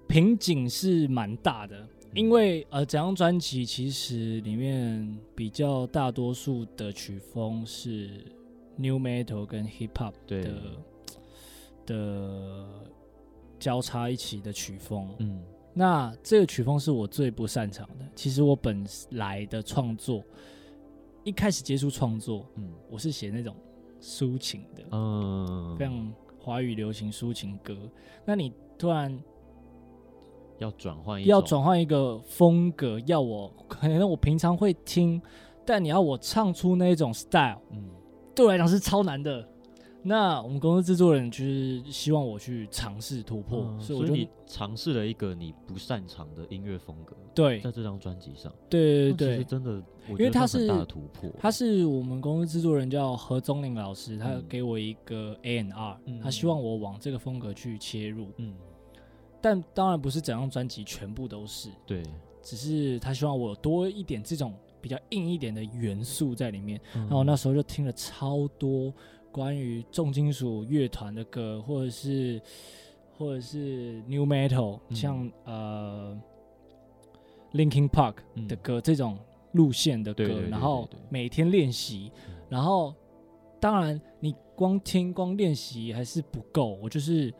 [0.08, 8.24] 瓶颈是蛮大的，因为呃，整张专辑其实里面比较大多数的曲风是
[8.76, 10.54] new metal 跟 hip hop 对的
[11.86, 12.68] 的
[13.58, 15.08] 交叉一起的曲风。
[15.18, 15.42] 嗯
[15.74, 18.04] 那这个曲风是我最不擅长的。
[18.14, 20.22] 其实我本来的创作，
[21.24, 23.56] 一开始接触创作，嗯我是写那种
[23.98, 27.74] 抒情的，嗯，非常华语流行抒情歌。
[28.26, 29.18] 那你突然
[30.58, 35.22] 要转换一要转换一个风格，要我可能我平常会听，
[35.64, 37.88] 但你要我唱出那种 style，嗯
[38.34, 39.46] 对我来讲是超难的。
[40.04, 54.44] 那我们公司制作人就是希望我去尝试突破，嗯所以我就你尝试了一个你不擅长的音乐风格，对在这张专辑上，对对对其实，真的，我因为他觉得算很大是突破，他是我们公司制作人叫何宗林老师，他嗯。
[54.48, 58.56] 给我一个 A N R，、嗯他希望我往这个风格去切入，嗯，
[59.40, 62.02] 但当然不是整张专辑全部都是，对，
[62.42, 66.78] 只是他希望我多一点这种比较硬一点的元素在里面。
[66.92, 68.92] 然然后那时候就听了超多
[69.30, 72.42] 关于重金属乐团的歌，或者是
[73.16, 74.94] 或者是 New Metal，、嗯。
[74.94, 76.20] 像呃
[77.52, 78.48] Linkin Park 嗯。
[78.48, 79.16] 的歌、这种
[79.52, 82.34] 路线的歌，对对对然后每天练习，嗯。
[82.50, 82.94] 然后
[83.60, 87.32] 当然你光听光练习还是不够，我就是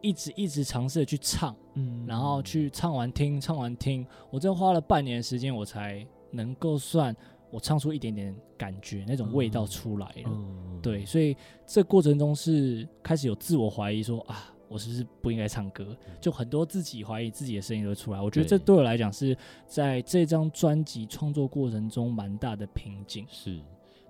[0.00, 2.04] 一直一直尝试的去唱，嗯。
[2.06, 7.14] 然后去唱完听，唱完听，我真花了半年时间，我才能够算
[7.50, 10.24] 我唱出一点点感觉，那种味道出来了。
[10.26, 15.94] 嗯对，所以这过程中是开始有自我怀疑说啊，我是不是不应该唱歌？
[16.20, 18.20] 就很多自己怀疑自己的声音都会出来。
[18.20, 23.26] 我觉得这对对我来讲是在这张专辑创作过程中蛮大的瓶颈。
[23.28, 23.60] 是，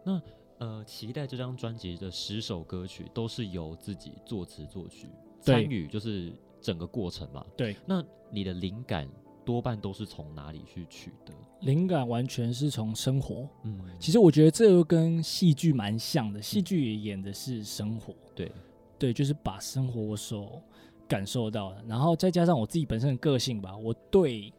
[0.04, 0.22] 那
[0.58, 5.08] 呃，期待这张专辑的十首歌曲都是由自己作词作曲
[5.40, 7.44] 参与，就是整个过程嘛。
[7.56, 9.08] 对，那你的灵感
[9.44, 11.32] 多半都是从哪里去取得？
[11.60, 13.48] 灵感完全是从生活。
[13.64, 18.14] 嗯，其实我觉得这又跟戏剧蛮像的，戏剧也演的是生活。
[18.34, 18.50] 对，
[18.98, 20.62] 对，就是把生活我所
[21.06, 24.52] 感受到的，然后再加上我自己本身的个性吧，我对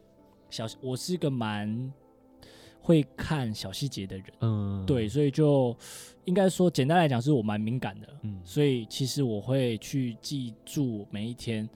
[0.50, 1.92] 小我是一个蛮
[2.80, 5.74] 会看小细节的人，嗯，对，，所以就
[6.24, 11.68] 应该说简单来讲是我蛮敏感的，嗯，所以其实我会去记住每一天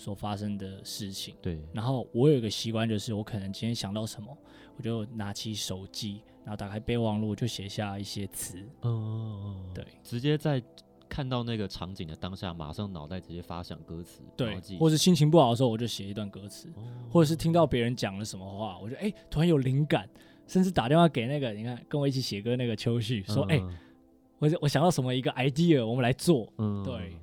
[0.00, 1.34] 所发生的事情。
[1.42, 4.34] 对，然后我有一个习惯，就是我可能今天想到什么，
[4.78, 8.66] 我就拿起手机，然后打开备忘录，就写下一些词。
[8.80, 9.84] 哦，对。
[10.02, 10.62] 直接在
[11.06, 16.68] 看到那个场景的当下，马上脑袋直接发想歌词，对，或者心情不好的时候，我就写一段歌词。
[16.76, 16.82] 哦。
[17.10, 20.08] 或者是听到别人讲了什么话，我就哎、突然有灵感，
[20.46, 23.76] 甚至打电话给那个你看跟我一起写歌那个秋旭说哎、嗯。
[24.38, 26.82] 我我想到什么一个 idea，我们来做，嗯。
[26.82, 27.16] 对。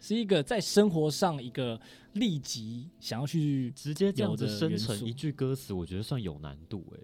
[0.00, 1.80] 是一个在生活上一个
[2.14, 7.00] 立即想要去直接这样子生成一句歌词，我觉得算有难度哎、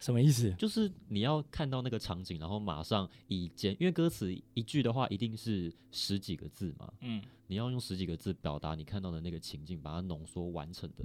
[0.00, 0.52] 什么意思？
[0.58, 11.04] 就是你要看到那个场景，然后马上以简，因为歌词一句的话一定是十几个字嘛，嗯，你要用十几个字表达你看到的那个情境，把它浓缩完成的，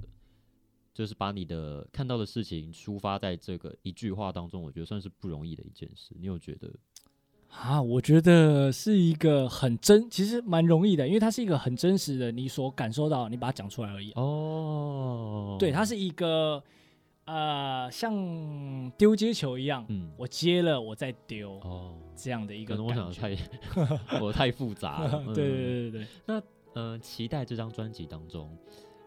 [0.93, 6.15] 就是把你的看到的事情抒发在这个一句话当中，我觉得算是不容易的一件事。
[6.19, 6.73] 你有觉得？
[7.62, 14.12] 啊，我觉得是一个很真，其实蛮容易的，因为它是一个很真实的，你所感受到，你把它讲出来而已。
[14.13, 16.62] 哦，对，它是一个
[17.26, 22.94] 呃，像丢接球一样，嗯，我接了，我再丢，哦，这样的一个可能我。
[22.94, 25.24] 想的太 我太复杂了。
[25.28, 28.50] 嗯对对对对对，呃，期待这张专辑当中，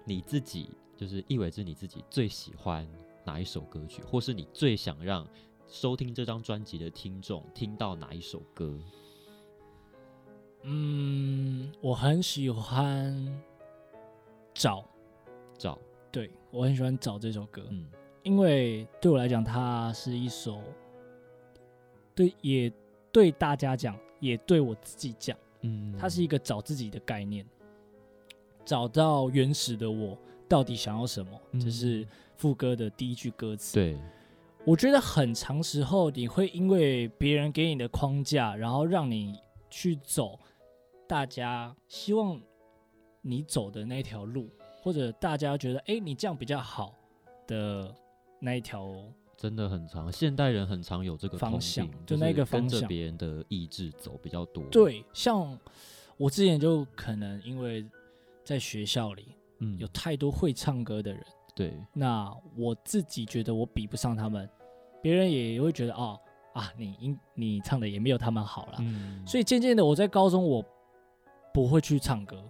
[0.05, 2.89] 你自己就是意味着你自己最喜欢
[3.25, 5.27] 哪一首歌曲，或是你最想让
[5.68, 8.79] 收听这张专辑的听众听到哪一首歌？
[10.62, 13.42] 嗯，我很喜欢
[14.55, 14.85] 找，
[15.59, 15.79] 找，
[16.11, 17.87] 对我很喜欢找这首歌，嗯。
[18.22, 20.61] 因为对我来讲，它是一首，
[22.12, 22.72] 对也
[23.12, 27.46] 对大家讲，也对我自己讲，嗯，它是一个找自己的概念，
[28.64, 33.74] 找到原始的我到底想要什么，这是嗯副歌的第一句歌词。
[33.74, 33.96] 对，
[34.66, 39.38] 我觉得很长时候你会因为别人给你的框架，然后让你
[39.70, 40.37] 去走
[41.07, 42.40] 大家希望
[43.22, 44.50] 你走的那条路，
[44.83, 46.92] 或者大家觉得哎、诶你这样比较好
[47.46, 47.94] 的
[48.40, 48.92] 那一条。
[49.37, 55.57] 真的很长，现代人很常有这个方向就那个跟着方向别人的意志走比较多。，对，像
[56.16, 57.87] 我之前就可能因为
[58.42, 61.22] 在学校里嗯有太多会唱歌的人，
[61.57, 64.47] 对，那我自己觉得我比不上他们，
[65.03, 66.21] 别人也会觉得哦
[66.53, 68.75] 啊，你音你唱的也没有他们好了。
[68.81, 70.62] 嗯，所以渐渐的，我在高中我
[71.55, 72.45] 不会去唱歌，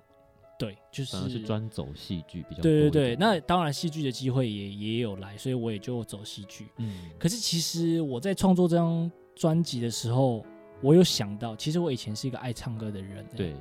[0.58, 3.16] 对，就是是专走戏剧比较多对对对。
[3.16, 6.68] 那当然，戏剧的机会也也有来，所以我也就走戏剧。
[6.78, 10.44] 嗯，可是其实我在创作这张专辑的时候，
[10.82, 13.36] 我有想到，其实我以前是一个爱唱歌的人、欸。
[13.36, 13.54] 对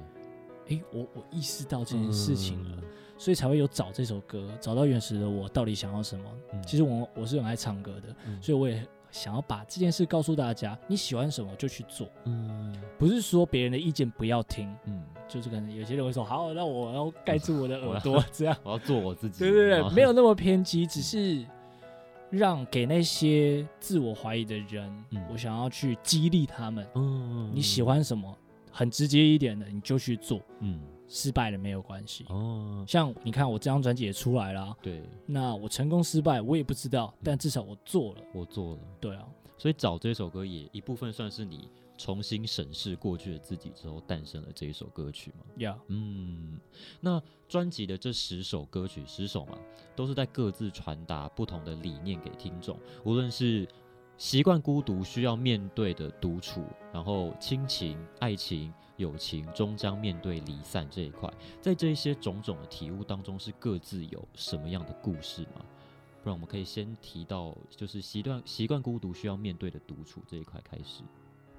[0.69, 2.83] 诶，我我意识到这件事情了，嗯
[3.17, 6.25] 所以才会有找这首歌，找到原始的我到底想要什么。
[6.53, 14.73] 嗯其实我我是很爱唱歌的，嗯所以我也想要把这件事告诉大家，你喜欢什么就去做，嗯不是说别人的意见不要听。
[14.85, 18.57] 嗯，就是可能有些人会说，好，那我要盖住我的耳朵， 这样。
[18.63, 19.39] 我要做我自己。
[19.39, 21.45] 对对对，没有那么偏激，只是
[22.29, 26.85] 让给那些自我怀疑的人，嗯我想要去激励他们。
[26.95, 28.37] 嗯，你喜欢什么？
[28.71, 32.25] 很直接一点的，你就去做，嗯，失败了没有关系。
[32.29, 38.21] 哦，像你看，我这张专辑也出来了啊，对那我成功失败我也不知道，但至少我做了。
[38.33, 45.45] 我做了，对啊，所以找这首歌也一部分算是你重新审视过去的自己之后诞生了这一首歌曲嘛。
[45.57, 46.59] 呀、嗯，
[46.99, 49.57] 那专辑的这十首歌曲，十首嘛，
[49.95, 52.77] 都是在各自传达不同的理念给听众。
[53.03, 53.67] 无论是
[54.17, 61.31] 习惯孤独需要面对的独处，然后亲情、爱情、友情终将面对离散这一块，
[61.61, 65.65] 在这一些种种的体悟当中，是各自有什么样的故事吗？
[66.23, 71.03] 不然我们可以先提到，就是习惯习惯孤独需要面对的独处这一块开始。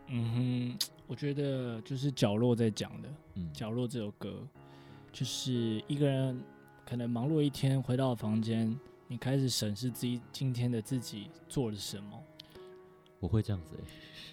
[0.09, 4.47] 嗯哼，我觉得就是角落在讲的，嗯，角落这首歌，
[5.13, 6.41] 就是一个人
[6.85, 8.77] 可能忙碌一天回到房间，
[9.09, 12.23] 你开始审视自己今天的自己做了什么，
[13.21, 13.77] 我会这样子、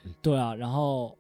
[0.06, 1.18] 欸，对啊，然后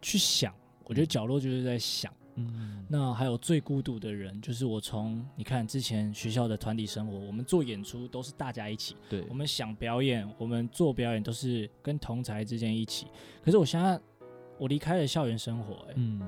[0.00, 0.54] 去想，
[0.86, 2.12] 我觉得角落就是在想。
[2.34, 13.08] 嗯，那还有最孤独的人，就是我从你看之前学校的团体生活，我们做演出都是大家一起，对我，们想表演，我们做表演都是跟同才之间一起。
[13.44, 14.00] 可是我现在，
[14.56, 16.22] 我离开了校园生活、欸，嗯，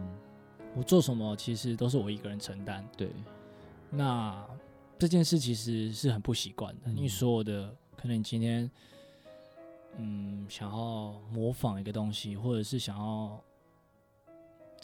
[0.77, 2.87] 我做什么其实都是我一个人承担。
[2.99, 3.09] 对，
[3.89, 4.47] 那
[4.99, 8.71] 这件事其实是很不习惯的，嗯因为所有的可能你今天，
[9.97, 13.43] 嗯，想要模仿一个东西，或者是想要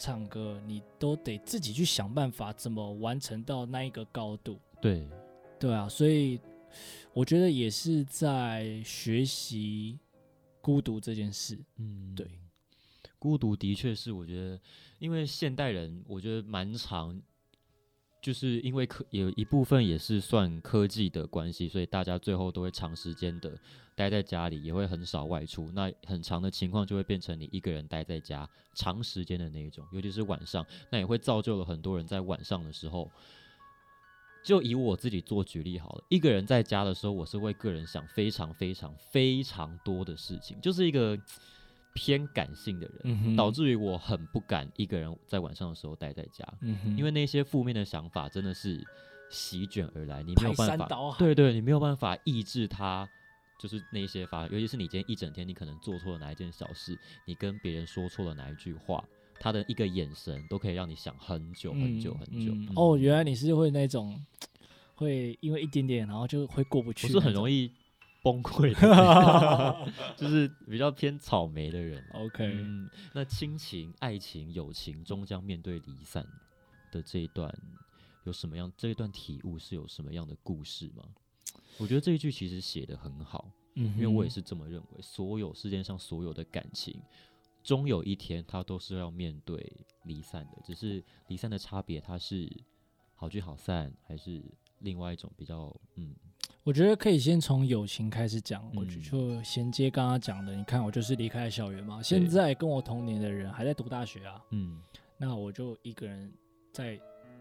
[0.01, 4.57] 唱歌，你都得自己去想办法怎么完成到那一个高度。
[4.81, 5.07] 对，
[5.59, 6.39] 对啊，所以
[7.13, 9.99] 我觉得也是在学习
[10.59, 11.55] 孤独这件事。
[11.77, 12.27] 嗯，对，
[13.19, 14.59] 孤独的确是我觉得，
[14.97, 17.21] 因为现代人，我觉得蛮长，
[18.21, 23.57] 就是因为科有一部分也是算科技的关系，所以大家最后都会长时间的
[23.95, 25.71] 待在家里，也会很少外出。
[25.73, 33.11] 那很长的情况就会变成你一个人待在家长时间的那一种，尤其是晚上，那也会造就了很多人在晚上的时候。
[34.43, 41.15] 就以我自己做举例好了，一个人在家的时候，我是会个人想非常非常非常多的事情，就是一个
[41.93, 48.81] 偏感性的人，嗯导致于我很不敢一个人在晚上的时候待在家，嗯，因为那些负面的想法真的是
[49.29, 51.15] 席卷而来，你没有办法。
[51.17, 53.07] 对对，你没有办法抑制它，
[53.59, 59.03] 就是那些发，尤其是你今天一整天，你可能做错了哪一件小事，你跟别人说错了哪一句话，
[59.39, 62.53] 他的一个眼神都可以让你想很久很久很久。
[62.53, 62.67] 嗯。
[62.69, 64.19] 嗯哦，原来你是会那种
[64.95, 67.71] 会因为一点点，然后就会过不去我那种，是很容易
[68.21, 72.03] 崩溃的， 就是比较偏草莓的人。
[72.13, 76.25] OK，、嗯，那亲情、爱情、友情终将面对离散
[76.91, 77.51] 的这一段，
[78.23, 78.71] 有什么样？
[78.77, 81.03] 这一段体悟是有什么样的故事吗？
[81.77, 85.01] 我觉得这一句其实写的很好，嗯，因为我也是这么认为。
[85.01, 87.01] 所有世界上所有的感情，
[87.63, 92.47] 终有一天它都是要面对离散的，只是离散的差别，它是
[93.15, 94.43] 好聚好散，还是
[94.79, 96.15] 另外一种比较嗯
[96.63, 100.55] 我觉得可以先从友情开始讲，我就衔接刚刚讲的。
[100.55, 104.79] 你看，我就是离开了校园嘛，现在跟我同年的人还在读大学啊，嗯。
[105.17, 106.31] 那我就一个人
[106.71, 106.99] 在，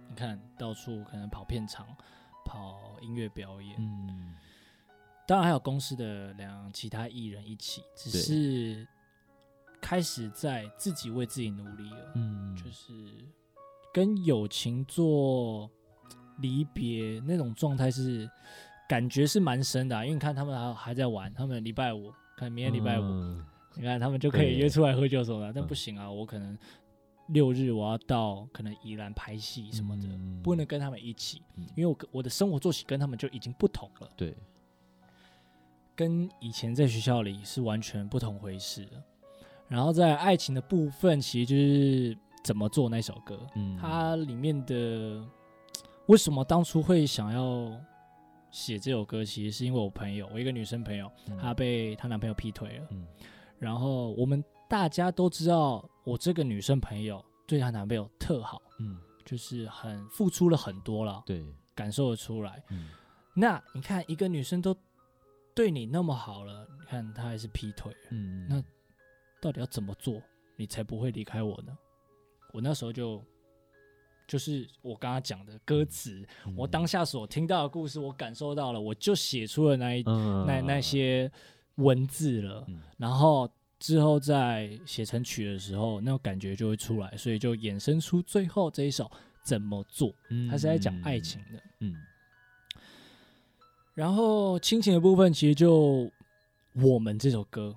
[0.09, 1.87] 你看到处可能跑片场、
[2.46, 4.35] 跑音乐表演，嗯。
[5.26, 8.88] 当然还有公司的两其他艺人一起，只是
[9.83, 12.92] 开始在自己为自己努力了，嗯，就是
[13.92, 15.70] 跟友情做
[16.38, 18.28] 离别那种状态是
[18.90, 23.46] 感觉是蛮深的啊、因为你看他们还还在玩，他们礼拜五看明天礼拜五，嗯。
[23.76, 26.59] 你看他们就可以对约出来喝酒什么的，但嗯不行啊，我可能
[27.29, 30.42] 六日我要到可能宜兰拍戏什么的，嗯。
[30.42, 31.64] 不能跟他们一起，嗯。
[31.76, 34.35] 因为我我的生活作息跟他们就已经不同了，对，
[35.94, 38.85] 跟以前在学校里是完全不同回事。
[38.87, 39.00] 的。
[39.68, 43.79] 然后在爱情的部分，其实就是怎么做那首歌，嗯。
[43.81, 45.24] 它里面的
[46.07, 47.70] 为什么当初会想要
[48.50, 52.86] 写这首歌，其实是因为我朋友，我一个女生朋友，嗯她被她男朋友劈腿了。
[52.90, 53.06] 嗯
[53.58, 62.62] 然后我们大家都知道，我这个女生朋友对她男朋友特好，嗯就是很付出了很多了，对感受得出来。
[62.70, 62.88] 嗯
[63.34, 64.74] 那你看，一个女生都
[65.54, 68.62] 对你那么好了，你看她还是劈腿，嗯那
[69.40, 70.20] 到底要怎么做，
[70.57, 71.76] 你才不会离开我呢？
[72.53, 73.22] 我那时候就
[74.31, 76.24] 就是我刚刚讲的歌词，
[76.57, 81.28] 我当下所听到的故事，我感受到了，我就写出了那一、嗯那那些
[81.74, 82.64] 文字了。
[82.68, 83.51] 嗯然后
[83.81, 89.11] 之后在写成曲的时候，那种感觉就会出来，所以就衍生出最后这一首
[89.43, 90.14] 怎么做，
[90.49, 91.61] 它是在讲爱情的。
[91.81, 91.97] 嗯
[93.93, 96.09] 然后亲情的部分，其实就
[96.74, 97.76] 我们这首歌，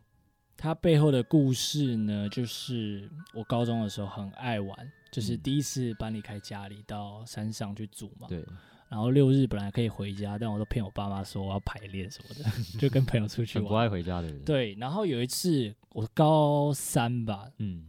[0.56, 8.28] 它背后的故事呢，就是我高中的时候很爱玩，就是嗯第一次搬离开家里到山上去住嘛。
[8.28, 8.44] 对，
[8.90, 12.50] 然后六日本来可以回家，但我都骗我爸妈说我要排练什么的，
[12.80, 13.76] 就跟朋友出去很不。
[13.76, 17.86] 爱回家的人。，对，然后有一次我高三吧，嗯，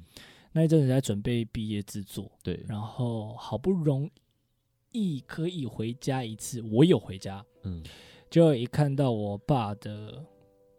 [0.53, 4.11] 那一阵子在准备毕业制作，对，然后好不容
[4.93, 7.83] 易可以回家一次，我有回家，嗯
[8.31, 10.25] 就一看到我爸的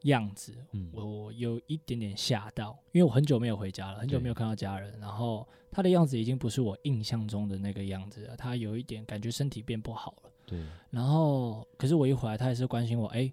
[0.05, 10.31] 样子，嗯，我有一点点吓到，因为我很久没有回家了，很久没有看到家人，然后他的样子已经不是我印象中的那个样子了，他有一点感觉身体变不好了。
[10.47, 10.59] 对，
[10.91, 13.31] 然后，可是我一回来，他还是关心我，哎，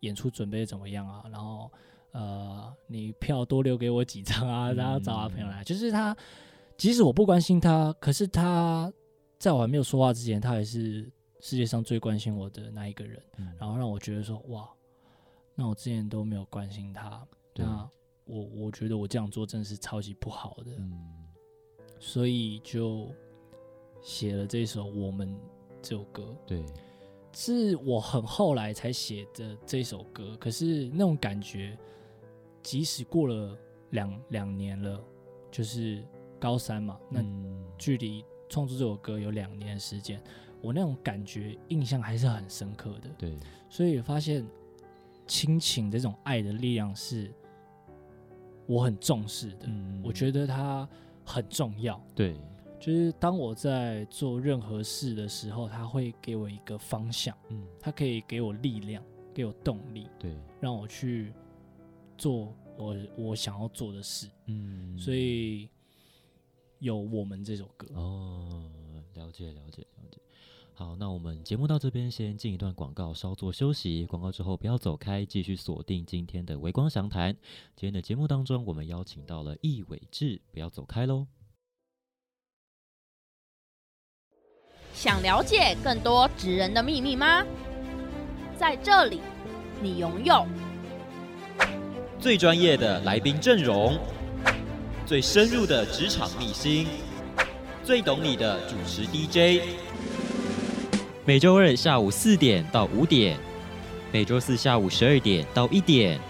[0.00, 1.24] 演出准备怎么样啊？
[1.30, 1.70] 然后，
[2.10, 5.62] 呃，你票多留给我几张啊，然后找他朋友来。
[5.62, 6.16] 就是他，
[6.76, 8.92] 即使我不关心他，可是他
[9.38, 13.22] 在我还没有说话之前，他还是世界上最关心我的那一个人。
[13.38, 14.68] 嗯然后让我觉得说，哇，
[15.54, 17.88] 那我之前都没有关心他，那
[18.24, 21.26] 我我觉得我这样做真的是超级不好的，嗯
[22.00, 23.08] 所以就
[24.02, 25.28] 写了这首《我们》
[25.80, 26.36] 这首歌。
[26.46, 26.64] 对，
[27.32, 31.78] 是我很后来才写的这首歌，可是那种感觉，
[32.62, 33.56] 即使过了
[33.90, 35.02] 两两年了，
[35.50, 36.04] 就是
[36.38, 40.22] 高三嘛，那嗯距离创作这首歌有两年的时间，
[40.60, 43.08] 我那种感觉印象还是很深刻的。
[43.16, 43.38] 对，
[43.70, 44.46] 所以发现
[45.26, 47.32] 亲情这种爱的力量是
[48.66, 50.88] 我很重视的，嗯我觉得它
[51.24, 52.00] 很重要。
[52.14, 52.36] 对，
[52.78, 59.02] 就是当我在做任何事的时候，它会给我一个方向，嗯它可以给我力量，
[59.32, 61.32] 给我动力，对，让我去
[62.16, 64.28] 做我我想要做的事。
[64.46, 65.68] 嗯，所以
[66.78, 67.86] 有我们这首歌。
[67.94, 68.70] 哦，
[69.14, 70.18] 了解了解了解。
[70.76, 74.04] 好，那我们节目到这边先进一段广告，稍作休息。
[74.06, 77.32] 广告之后不要走开，继续锁定今天的微光详谈。
[77.76, 81.28] 今天的节目当中，我们邀请到了易伟志，不要走开喽。
[84.92, 87.44] 想了解更多职人的秘密吗？
[88.58, 89.20] 在这里，
[89.80, 90.44] 你拥有
[92.18, 93.96] 最专业的来宾阵容，
[95.06, 96.88] 最深入的职场秘辛，
[97.84, 99.62] 最懂你的主持 DJ。
[101.26, 103.38] 每周二下午四点到五点，
[104.12, 106.20] 每周四下午十二点到一点，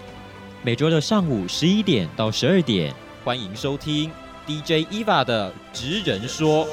[0.63, 4.09] 每周六上午十一点到十二点，欢迎收听
[4.47, 6.65] DJ Eva 的职人说。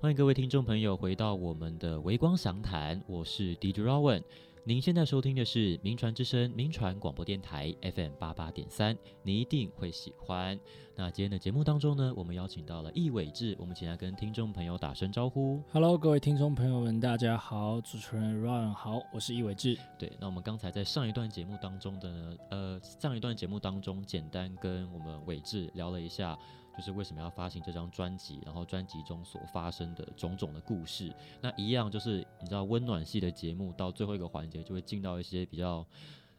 [0.00, 4.20] 欢迎各位听众朋友回到我们的微光详谈，我是 DJ Rowan。
[4.64, 10.56] 您现在收听的是名传之声名传广播电台 FM 八八点三，你一定会喜欢。
[10.94, 15.60] 那今天的节目当中呢，我们邀请到了易伟志，我们请他跟听众朋友打声招呼。
[15.72, 19.76] Hello，各位听众朋友们，大家好，主持人 Ryan 好，我是易伟志。
[19.98, 26.38] 对，那我们刚才在上一段节目当中的呢，呃，上一段节目当中，简单跟我们伟志聊了一下，
[26.76, 31.12] 就是为什么要发行这张专辑，然后专辑中所发生的种种的故事。
[31.40, 35.86] 那一样就是你知道温暖系的节目到最后一个环节就会进到一些比较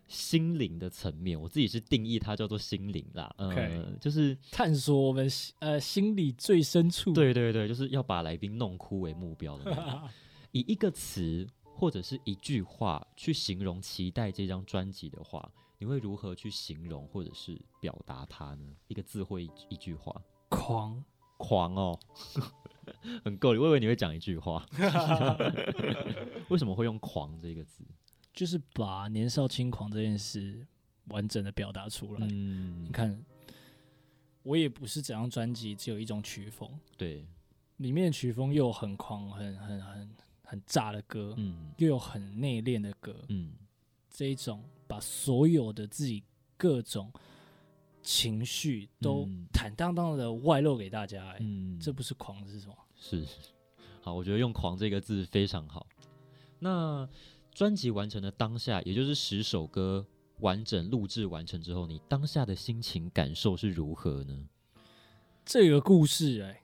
[0.08, 5.28] 心灵的层面，我自己是定义它叫做心灵啦，呃 OK 就是探索我们
[5.60, 7.14] 呃心里最深处。
[7.14, 10.02] 对对对，就是要把来宾弄哭为目标的。
[10.52, 15.52] 以一个词或者是一句话去形容期待这张专辑的话，
[15.84, 18.74] 你会如何去形容或者是表达它呢？
[18.88, 20.16] 一个字或一一句话，
[20.48, 21.04] 狂，
[21.36, 22.00] 狂哦，
[23.26, 23.60] 很够力。
[23.60, 24.66] 我以为你会讲一句话，
[26.48, 27.84] 为什么会用“狂”这个字？
[28.32, 30.66] 就是把年少轻狂这件事
[31.10, 32.26] 完整的表达出来。
[32.32, 33.22] 嗯你，看，
[34.44, 37.28] 我也不是整张专辑只有一种曲风，对，
[37.76, 43.52] 里面的曲风又有很狂、很很很很炸的歌，嗯又有很内敛的歌，嗯，
[44.14, 46.24] 这一种把所有的自己
[46.56, 47.12] 各种
[48.04, 52.78] 情绪都嗯坦荡荡的外露给大家、欸，嗯，这不是狂是什么？
[52.96, 53.26] 是，
[54.02, 55.88] 好，我觉得用“狂”这个字非常好。
[56.60, 57.10] 那
[57.54, 60.06] 专辑完成的当下，也就是十首歌
[60.40, 64.48] 完整录制完成之后，你当下的心情感受是如何呢？
[65.46, 66.63] 这个故事、欸，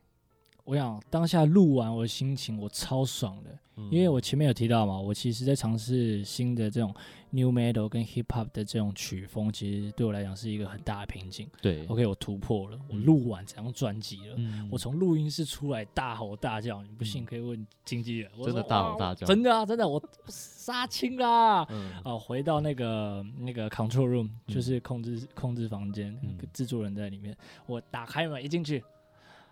[0.70, 3.50] 我想当下录完我的心情，我超爽的，
[3.90, 6.94] 因为我前面有提到嘛，我其实在尝试新的这种
[7.32, 11.50] new metal 跟 hip hop 的这种曲风，其实对我来讲是一个很大的瓶颈。
[11.60, 14.36] 对 OK，我突破了，我嗯录完整张专辑了。
[14.38, 18.30] 嗯我从录音室出来大吼大叫，你不信嗯可以问经纪人。
[18.38, 21.66] 我真的大吼大叫真的啊，真的，我杀青啦！
[21.72, 27.36] 嗯哦，回到那个那个 control room，、嗯就是控制控制房间，嗯制作人在里面。
[27.66, 28.84] 我打开门一进去，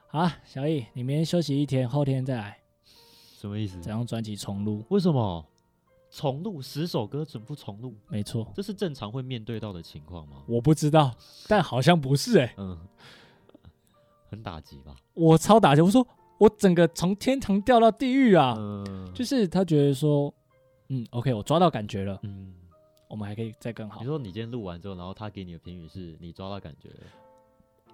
[0.09, 2.57] 好，小易，你明天休息一天，后天再来，
[3.37, 3.83] 什么意思整？
[3.83, 4.83] 张专辑重录。
[4.89, 5.45] 为什么？
[6.09, 10.41] 重录十首歌准不重录，没错，这是正常会面对到的情况吗？
[10.47, 11.13] 我不知道，
[11.49, 12.79] 但好像不是哎、嗯，
[14.29, 14.95] 很打击吧？
[15.13, 18.55] 我超打击，我说我整个从天堂掉到地狱啊！
[18.57, 20.33] 嗯，就是他觉得说，
[20.87, 22.55] 嗯，OK，我抓到感觉了，嗯，
[23.09, 24.07] 我们还可以再更好你。
[24.07, 26.95] 说你今天录完之后，然后他给你的评语是你抓到感觉了，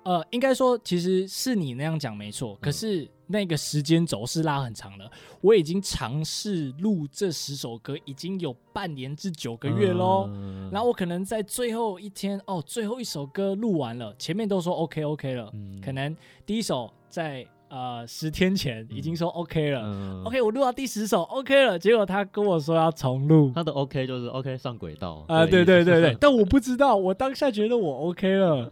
[0.04, 5.10] 呃，应该说其实是你那样讲没错，可嗯是那个时间轴是拉很长的。
[5.42, 10.30] 我已经尝试录这十首歌，已经有半年至九个月喽。
[10.34, 23.52] 嗯然后我可能在最后一天，哦，最后一首歌录完了，前面都说 OK OK 了，嗯可能第一首在呃十天前已经说 OK 了、嗯 o k 我录到第十首 OK 了，结果他跟我说要重录。
[23.56, 28.72] 他的 OK 就是 OK 上轨道啊、对对对对，对， 但我不知道，我当下觉得我 OK 了。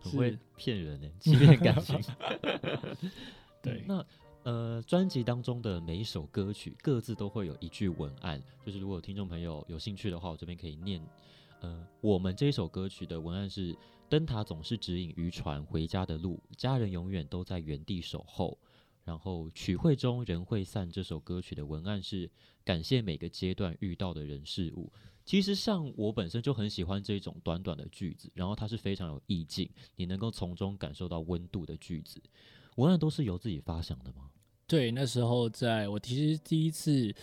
[0.00, 1.98] 很会是骗人呢， 欺骗感情。
[3.62, 4.04] 对那
[4.42, 11.00] 呃，专辑当中的每一首歌曲各自都会有一句文案，就是如果听众朋友有兴趣的话，我这边可以念。
[11.60, 13.76] 呃，我们这一首歌曲的文案是：
[14.08, 18.58] 灯塔总是指引渔船回家的路，家人永远都在原地守候。
[19.04, 22.30] 然后曲会中人会散这首歌曲的文案是
[22.62, 24.92] 感谢每个阶段遇到的人事物。
[25.28, 32.18] 其实像我本身就很喜欢这种短短的句子，然后它是非常有意境，你能够从中感受到温度的句子。
[32.76, 34.30] 文案都是由自己发想的吗？
[34.66, 37.14] 对，那时候在我其实第一次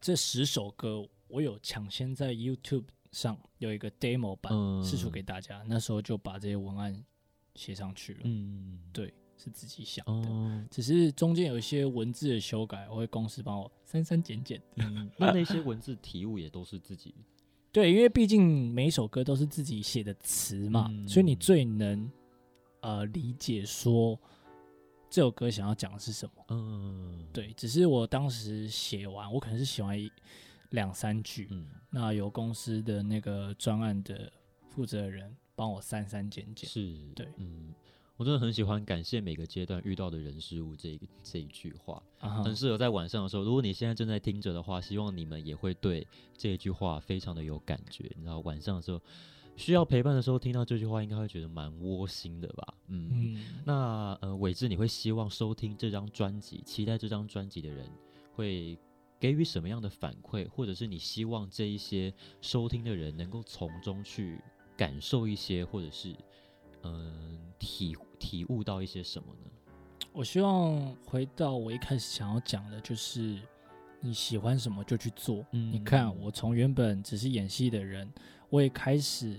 [0.00, 7.04] 这十首歌，我有抢先在 YouTube 上有一个 demo 版嗯试出给大家，那时候就把这些文案
[7.56, 8.20] 写上去了。
[8.22, 14.62] 嗯，对，是自己想的，哦，只是中间有一些文字的修改，我会公司帮我删删减减。
[14.76, 17.12] 嗯，那那些文字题目也都是自己，
[17.72, 22.10] 对，因为毕竟每一首歌都是自己写的词嘛，嗯所以你最能
[22.80, 24.18] 呃理解说
[25.08, 26.44] 这首歌想要讲的是什么。
[26.48, 29.96] 嗯，，对，只是我当时写完，我可能是写完
[30.70, 34.32] 两三句，嗯，那由公司的那个专案的
[34.68, 36.68] 负责人帮我删删减减。
[36.68, 37.74] 是，对嗯，
[38.20, 42.02] 我真的很喜欢感谢每个阶段遇到的人事物这一这一句话，
[42.44, 43.42] 很适合在晚上的时候。
[43.42, 46.06] 如果你现在正在听着的话，希望你们也会对
[46.36, 48.12] 这一句话非常的有感觉。
[48.14, 49.00] 你知道，晚上的时候
[49.56, 52.74] 需要陪伴的时候，听到这句话，应该会觉得蛮窝心的吧？
[52.88, 53.08] 嗯。
[53.10, 57.90] 嗯，那呃，伟志，你会希望收听这张专辑、期待这张专辑的人
[58.34, 58.78] 会
[59.18, 62.12] 给予什么样的反馈，或者是你希望这一些
[62.42, 64.38] 收听的人能够从中去
[64.76, 66.14] 感受一些，或者是
[66.82, 69.50] 嗯、体体悟到一些什么呢？
[70.12, 73.38] 我希望回到我一开始想要讲的，就是
[74.00, 75.44] 你喜欢什么就去做。
[75.52, 78.08] 嗯你看，我从原本只是演戏的人，
[78.48, 79.36] 我也开始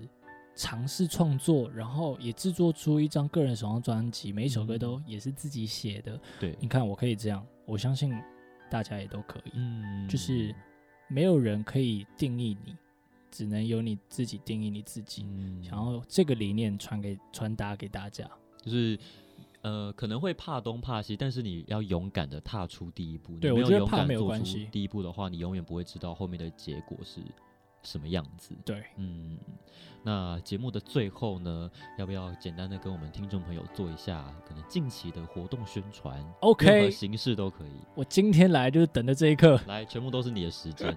[0.56, 6.20] 尝试创作，然后也制作出一张个人首张专辑，每一首歌都也是自己写的。
[6.40, 8.14] 对，你看，我可以这样，我相信
[8.70, 9.52] 大家也都可以。
[9.56, 10.56] 嗯就是
[11.10, 12.78] 没有人可以定义你，
[13.30, 15.24] 只能由你自己定义你自己。
[15.24, 18.30] 嗯想要这个理念传给传达给大家。
[18.62, 18.98] 就是。
[19.64, 23.38] 呃，可能会怕东怕西，但是你要勇敢的踏出第一步。
[23.38, 27.22] 对你没有勇我觉得怕没有敢做出关系第一步的话，你永远不会知道后面的结果是
[27.84, 28.56] 什么样子。
[28.66, 29.38] 对，嗯，
[30.02, 37.86] 那节目的最后呢，要不要简单的跟我们听众朋友做一下可能近期的活动宣传 OK 任何形式都可以。
[37.94, 39.62] 我今天来就是等着这一刻。
[39.68, 40.92] 来，全部都是你的时间。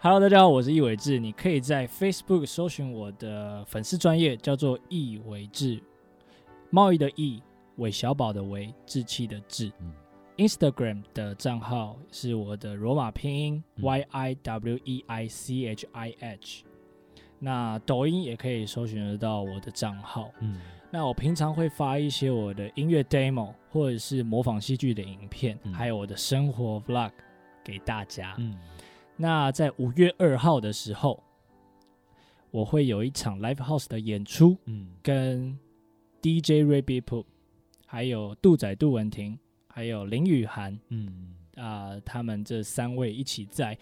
[0.00, 1.20] Hello，大家好，我是易伟志。
[1.20, 5.80] 你可以在 Facebook 搜寻我的粉丝专业，叫做易伟志，
[6.70, 7.42] 贸易的易，
[7.76, 9.70] 韦小宝的韦，志气的志。
[9.80, 9.92] 嗯
[10.36, 16.64] Instagram 的账号是我的罗马拼音、嗯 Y I W E I C H I H。
[17.38, 20.30] 那抖音也可以搜寻得到我的账号。
[20.40, 20.58] 嗯
[20.90, 27.10] 那我平常会发一些我的音乐 demo，或者是模仿戏剧的影片，嗯还有我的生活 vlog
[27.62, 28.34] 给大家。
[28.38, 28.58] 嗯
[29.16, 31.22] 那在五月二号的时候，
[32.50, 35.58] 我会有一场 live house 的演出，嗯跟
[36.22, 37.24] DJ Ray b i p
[37.86, 40.78] 还有杜仔杜文婷，还有林雨涵。
[40.88, 41.34] 嗯。
[41.56, 43.76] 啊、他们这三位一起在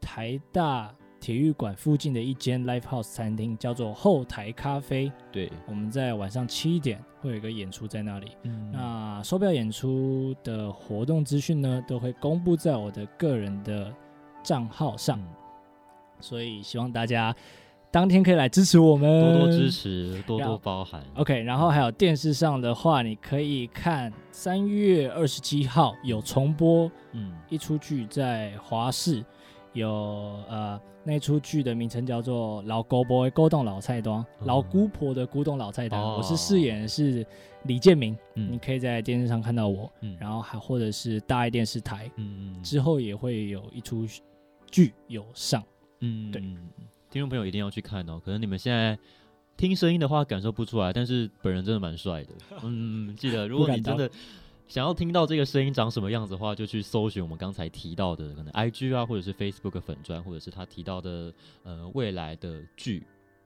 [0.00, 5.10] 台大体育馆附近的一间 live house 餐厅，叫做后台咖啡。
[5.30, 8.32] 对，我们在晚上七点会有一个演出在那里。
[8.42, 8.70] 嗯。
[8.72, 13.94] 那售票演出的活动资讯呢，都会公布在我的个人的
[14.42, 15.28] 账号上，嗯。
[16.20, 17.34] 所以希望大家
[17.92, 19.70] 当天可以来支持我们，多多支。
[19.70, 21.04] 持，多多包涵。
[21.14, 27.34] OK，然后还有电视上的话，你可以看三月二十七号有重播嗯。
[27.50, 29.22] 一出剧在华视，
[29.74, 29.90] 有
[30.48, 34.14] 呃那出剧的名称叫做《老姑婆的古董老菜单》，
[34.46, 36.16] 老姑婆的古董老菜单，哦。
[36.16, 37.26] 我是饰演的是
[37.64, 40.16] 李建明，你嗯可以在电视上看到我，嗯。
[40.18, 44.06] 然后还或者是大爱电视台嗯嗯之后也会有一出
[44.70, 45.62] 剧有上。
[46.00, 46.42] 嗯，对
[47.12, 48.18] 听众朋友一定要去看哦。
[48.24, 48.98] 可能你们现在
[49.56, 52.30] 听声音的话感受不出来，但是本人真的蛮帅的。
[52.64, 54.10] 嗯，记得如果你真的
[54.66, 61.32] 想要听到这个声音长什么样子的话，就去搜寻我们刚才提到的可能 IG 啊，或者是 Facebook 粉砖，或者是他提到的
[61.64, 63.04] 呃未来的剧。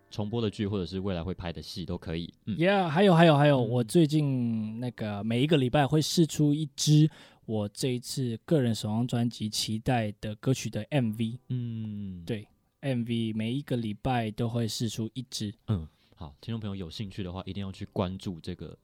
[0.09, 2.33] 重播的剧，或者是未来会拍的戏都可以。
[2.47, 7.11] 嗯，Yeah，还有还有还有，嗯我最近那个每一个礼拜会试出一支
[7.45, 11.39] 我这一次个人首张专辑期待的歌曲的 MV。
[11.49, 12.47] 嗯，对
[12.83, 15.55] MV 每一个礼拜都会试出一支。
[15.69, 18.77] 嗯好，听众朋友有兴趣的话，一定要去关注这个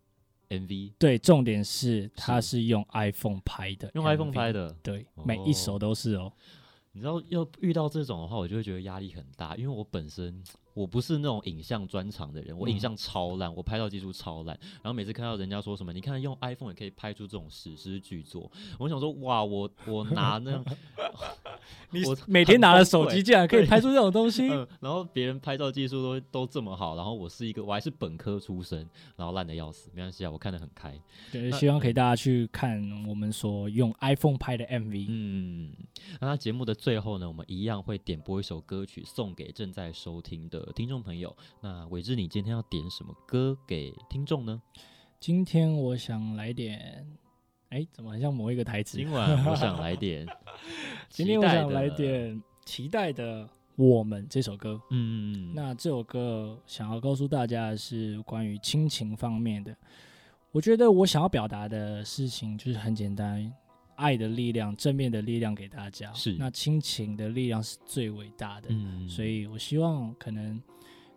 [0.51, 4.53] MV，对，重点是它是是用 iPhone 拍的，用 iPhone 拍。
[4.53, 4.71] 的。
[4.83, 6.31] 对，哦每一首都是哦。
[6.93, 10.45] 你知道，要遇到这种的话，我就会觉得压力很大，因为我本身
[10.75, 14.59] 我不是那种影像专长的人，我影嗯像超烂，我拍照技术超烂。
[14.83, 20.65] 然后每次看到人家说什么，你看用 iPhone 也可以拍出这种史诗巨作，我想说，哇，我我拿那样，
[21.91, 30.93] 你我每天拿着手机，竟然可以拍出这种东西，嗯，然后别人拍照技术都都这么好，然后我是一个我还是本科出身，然后烂的要死，没关系啊，我看得很开。
[31.31, 35.07] 对，希望可以大家去看我们所用 iPhone 拍的 MV。
[35.09, 35.73] 嗯，
[36.21, 41.35] 那他节目的最后呢，我们一样会点播一首歌曲送给正在收听的听众朋友。
[41.61, 44.61] 那伟志，你今天要点什么歌给听众呢？
[45.19, 47.07] 今天我想来点，
[47.71, 48.99] 哎，怎么很像某一个台词？
[48.99, 50.27] 今晚我想来点，
[51.09, 53.45] 今天我想来，点期待的
[53.77, 54.81] 《我们》这首歌。
[54.91, 59.77] 嗯，那这首歌想要告诉大家的是关于亲情方面的。
[60.51, 63.51] 我觉得我想要表达的事情就是很简单，
[64.03, 66.13] 爱的力量、正面的力量给大家。
[66.13, 68.69] 是那亲情的力量是最伟大的。
[68.71, 70.61] 嗯所以我希望可能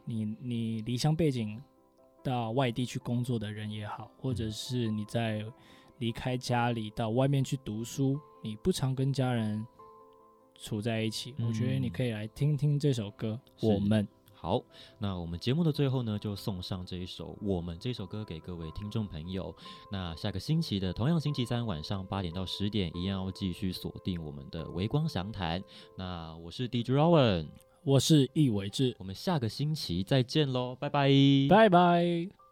[0.06, 1.60] 你你离乡背景
[2.24, 5.44] 到外地去工作的人也好，或者是你在
[5.98, 9.66] 离开家里到外面去读书，你不常跟家人
[10.54, 13.40] 处在一起，我觉得你嗯可以来听听这首歌。
[13.62, 14.08] 我们
[14.46, 14.62] 好，
[15.00, 19.52] 那我们节目的最后呢，就送上这一首《我们》这首歌给各位听众朋友。
[19.92, 25.64] 那下个星期的同样星期三晚上八点到十点，一样要继续锁定我们的微光详谈。
[25.98, 27.48] 那我是 DJ Rowan，
[27.84, 31.10] 我是易伟志，我们下个星期再见喽，拜拜，
[31.50, 32.45] 拜拜。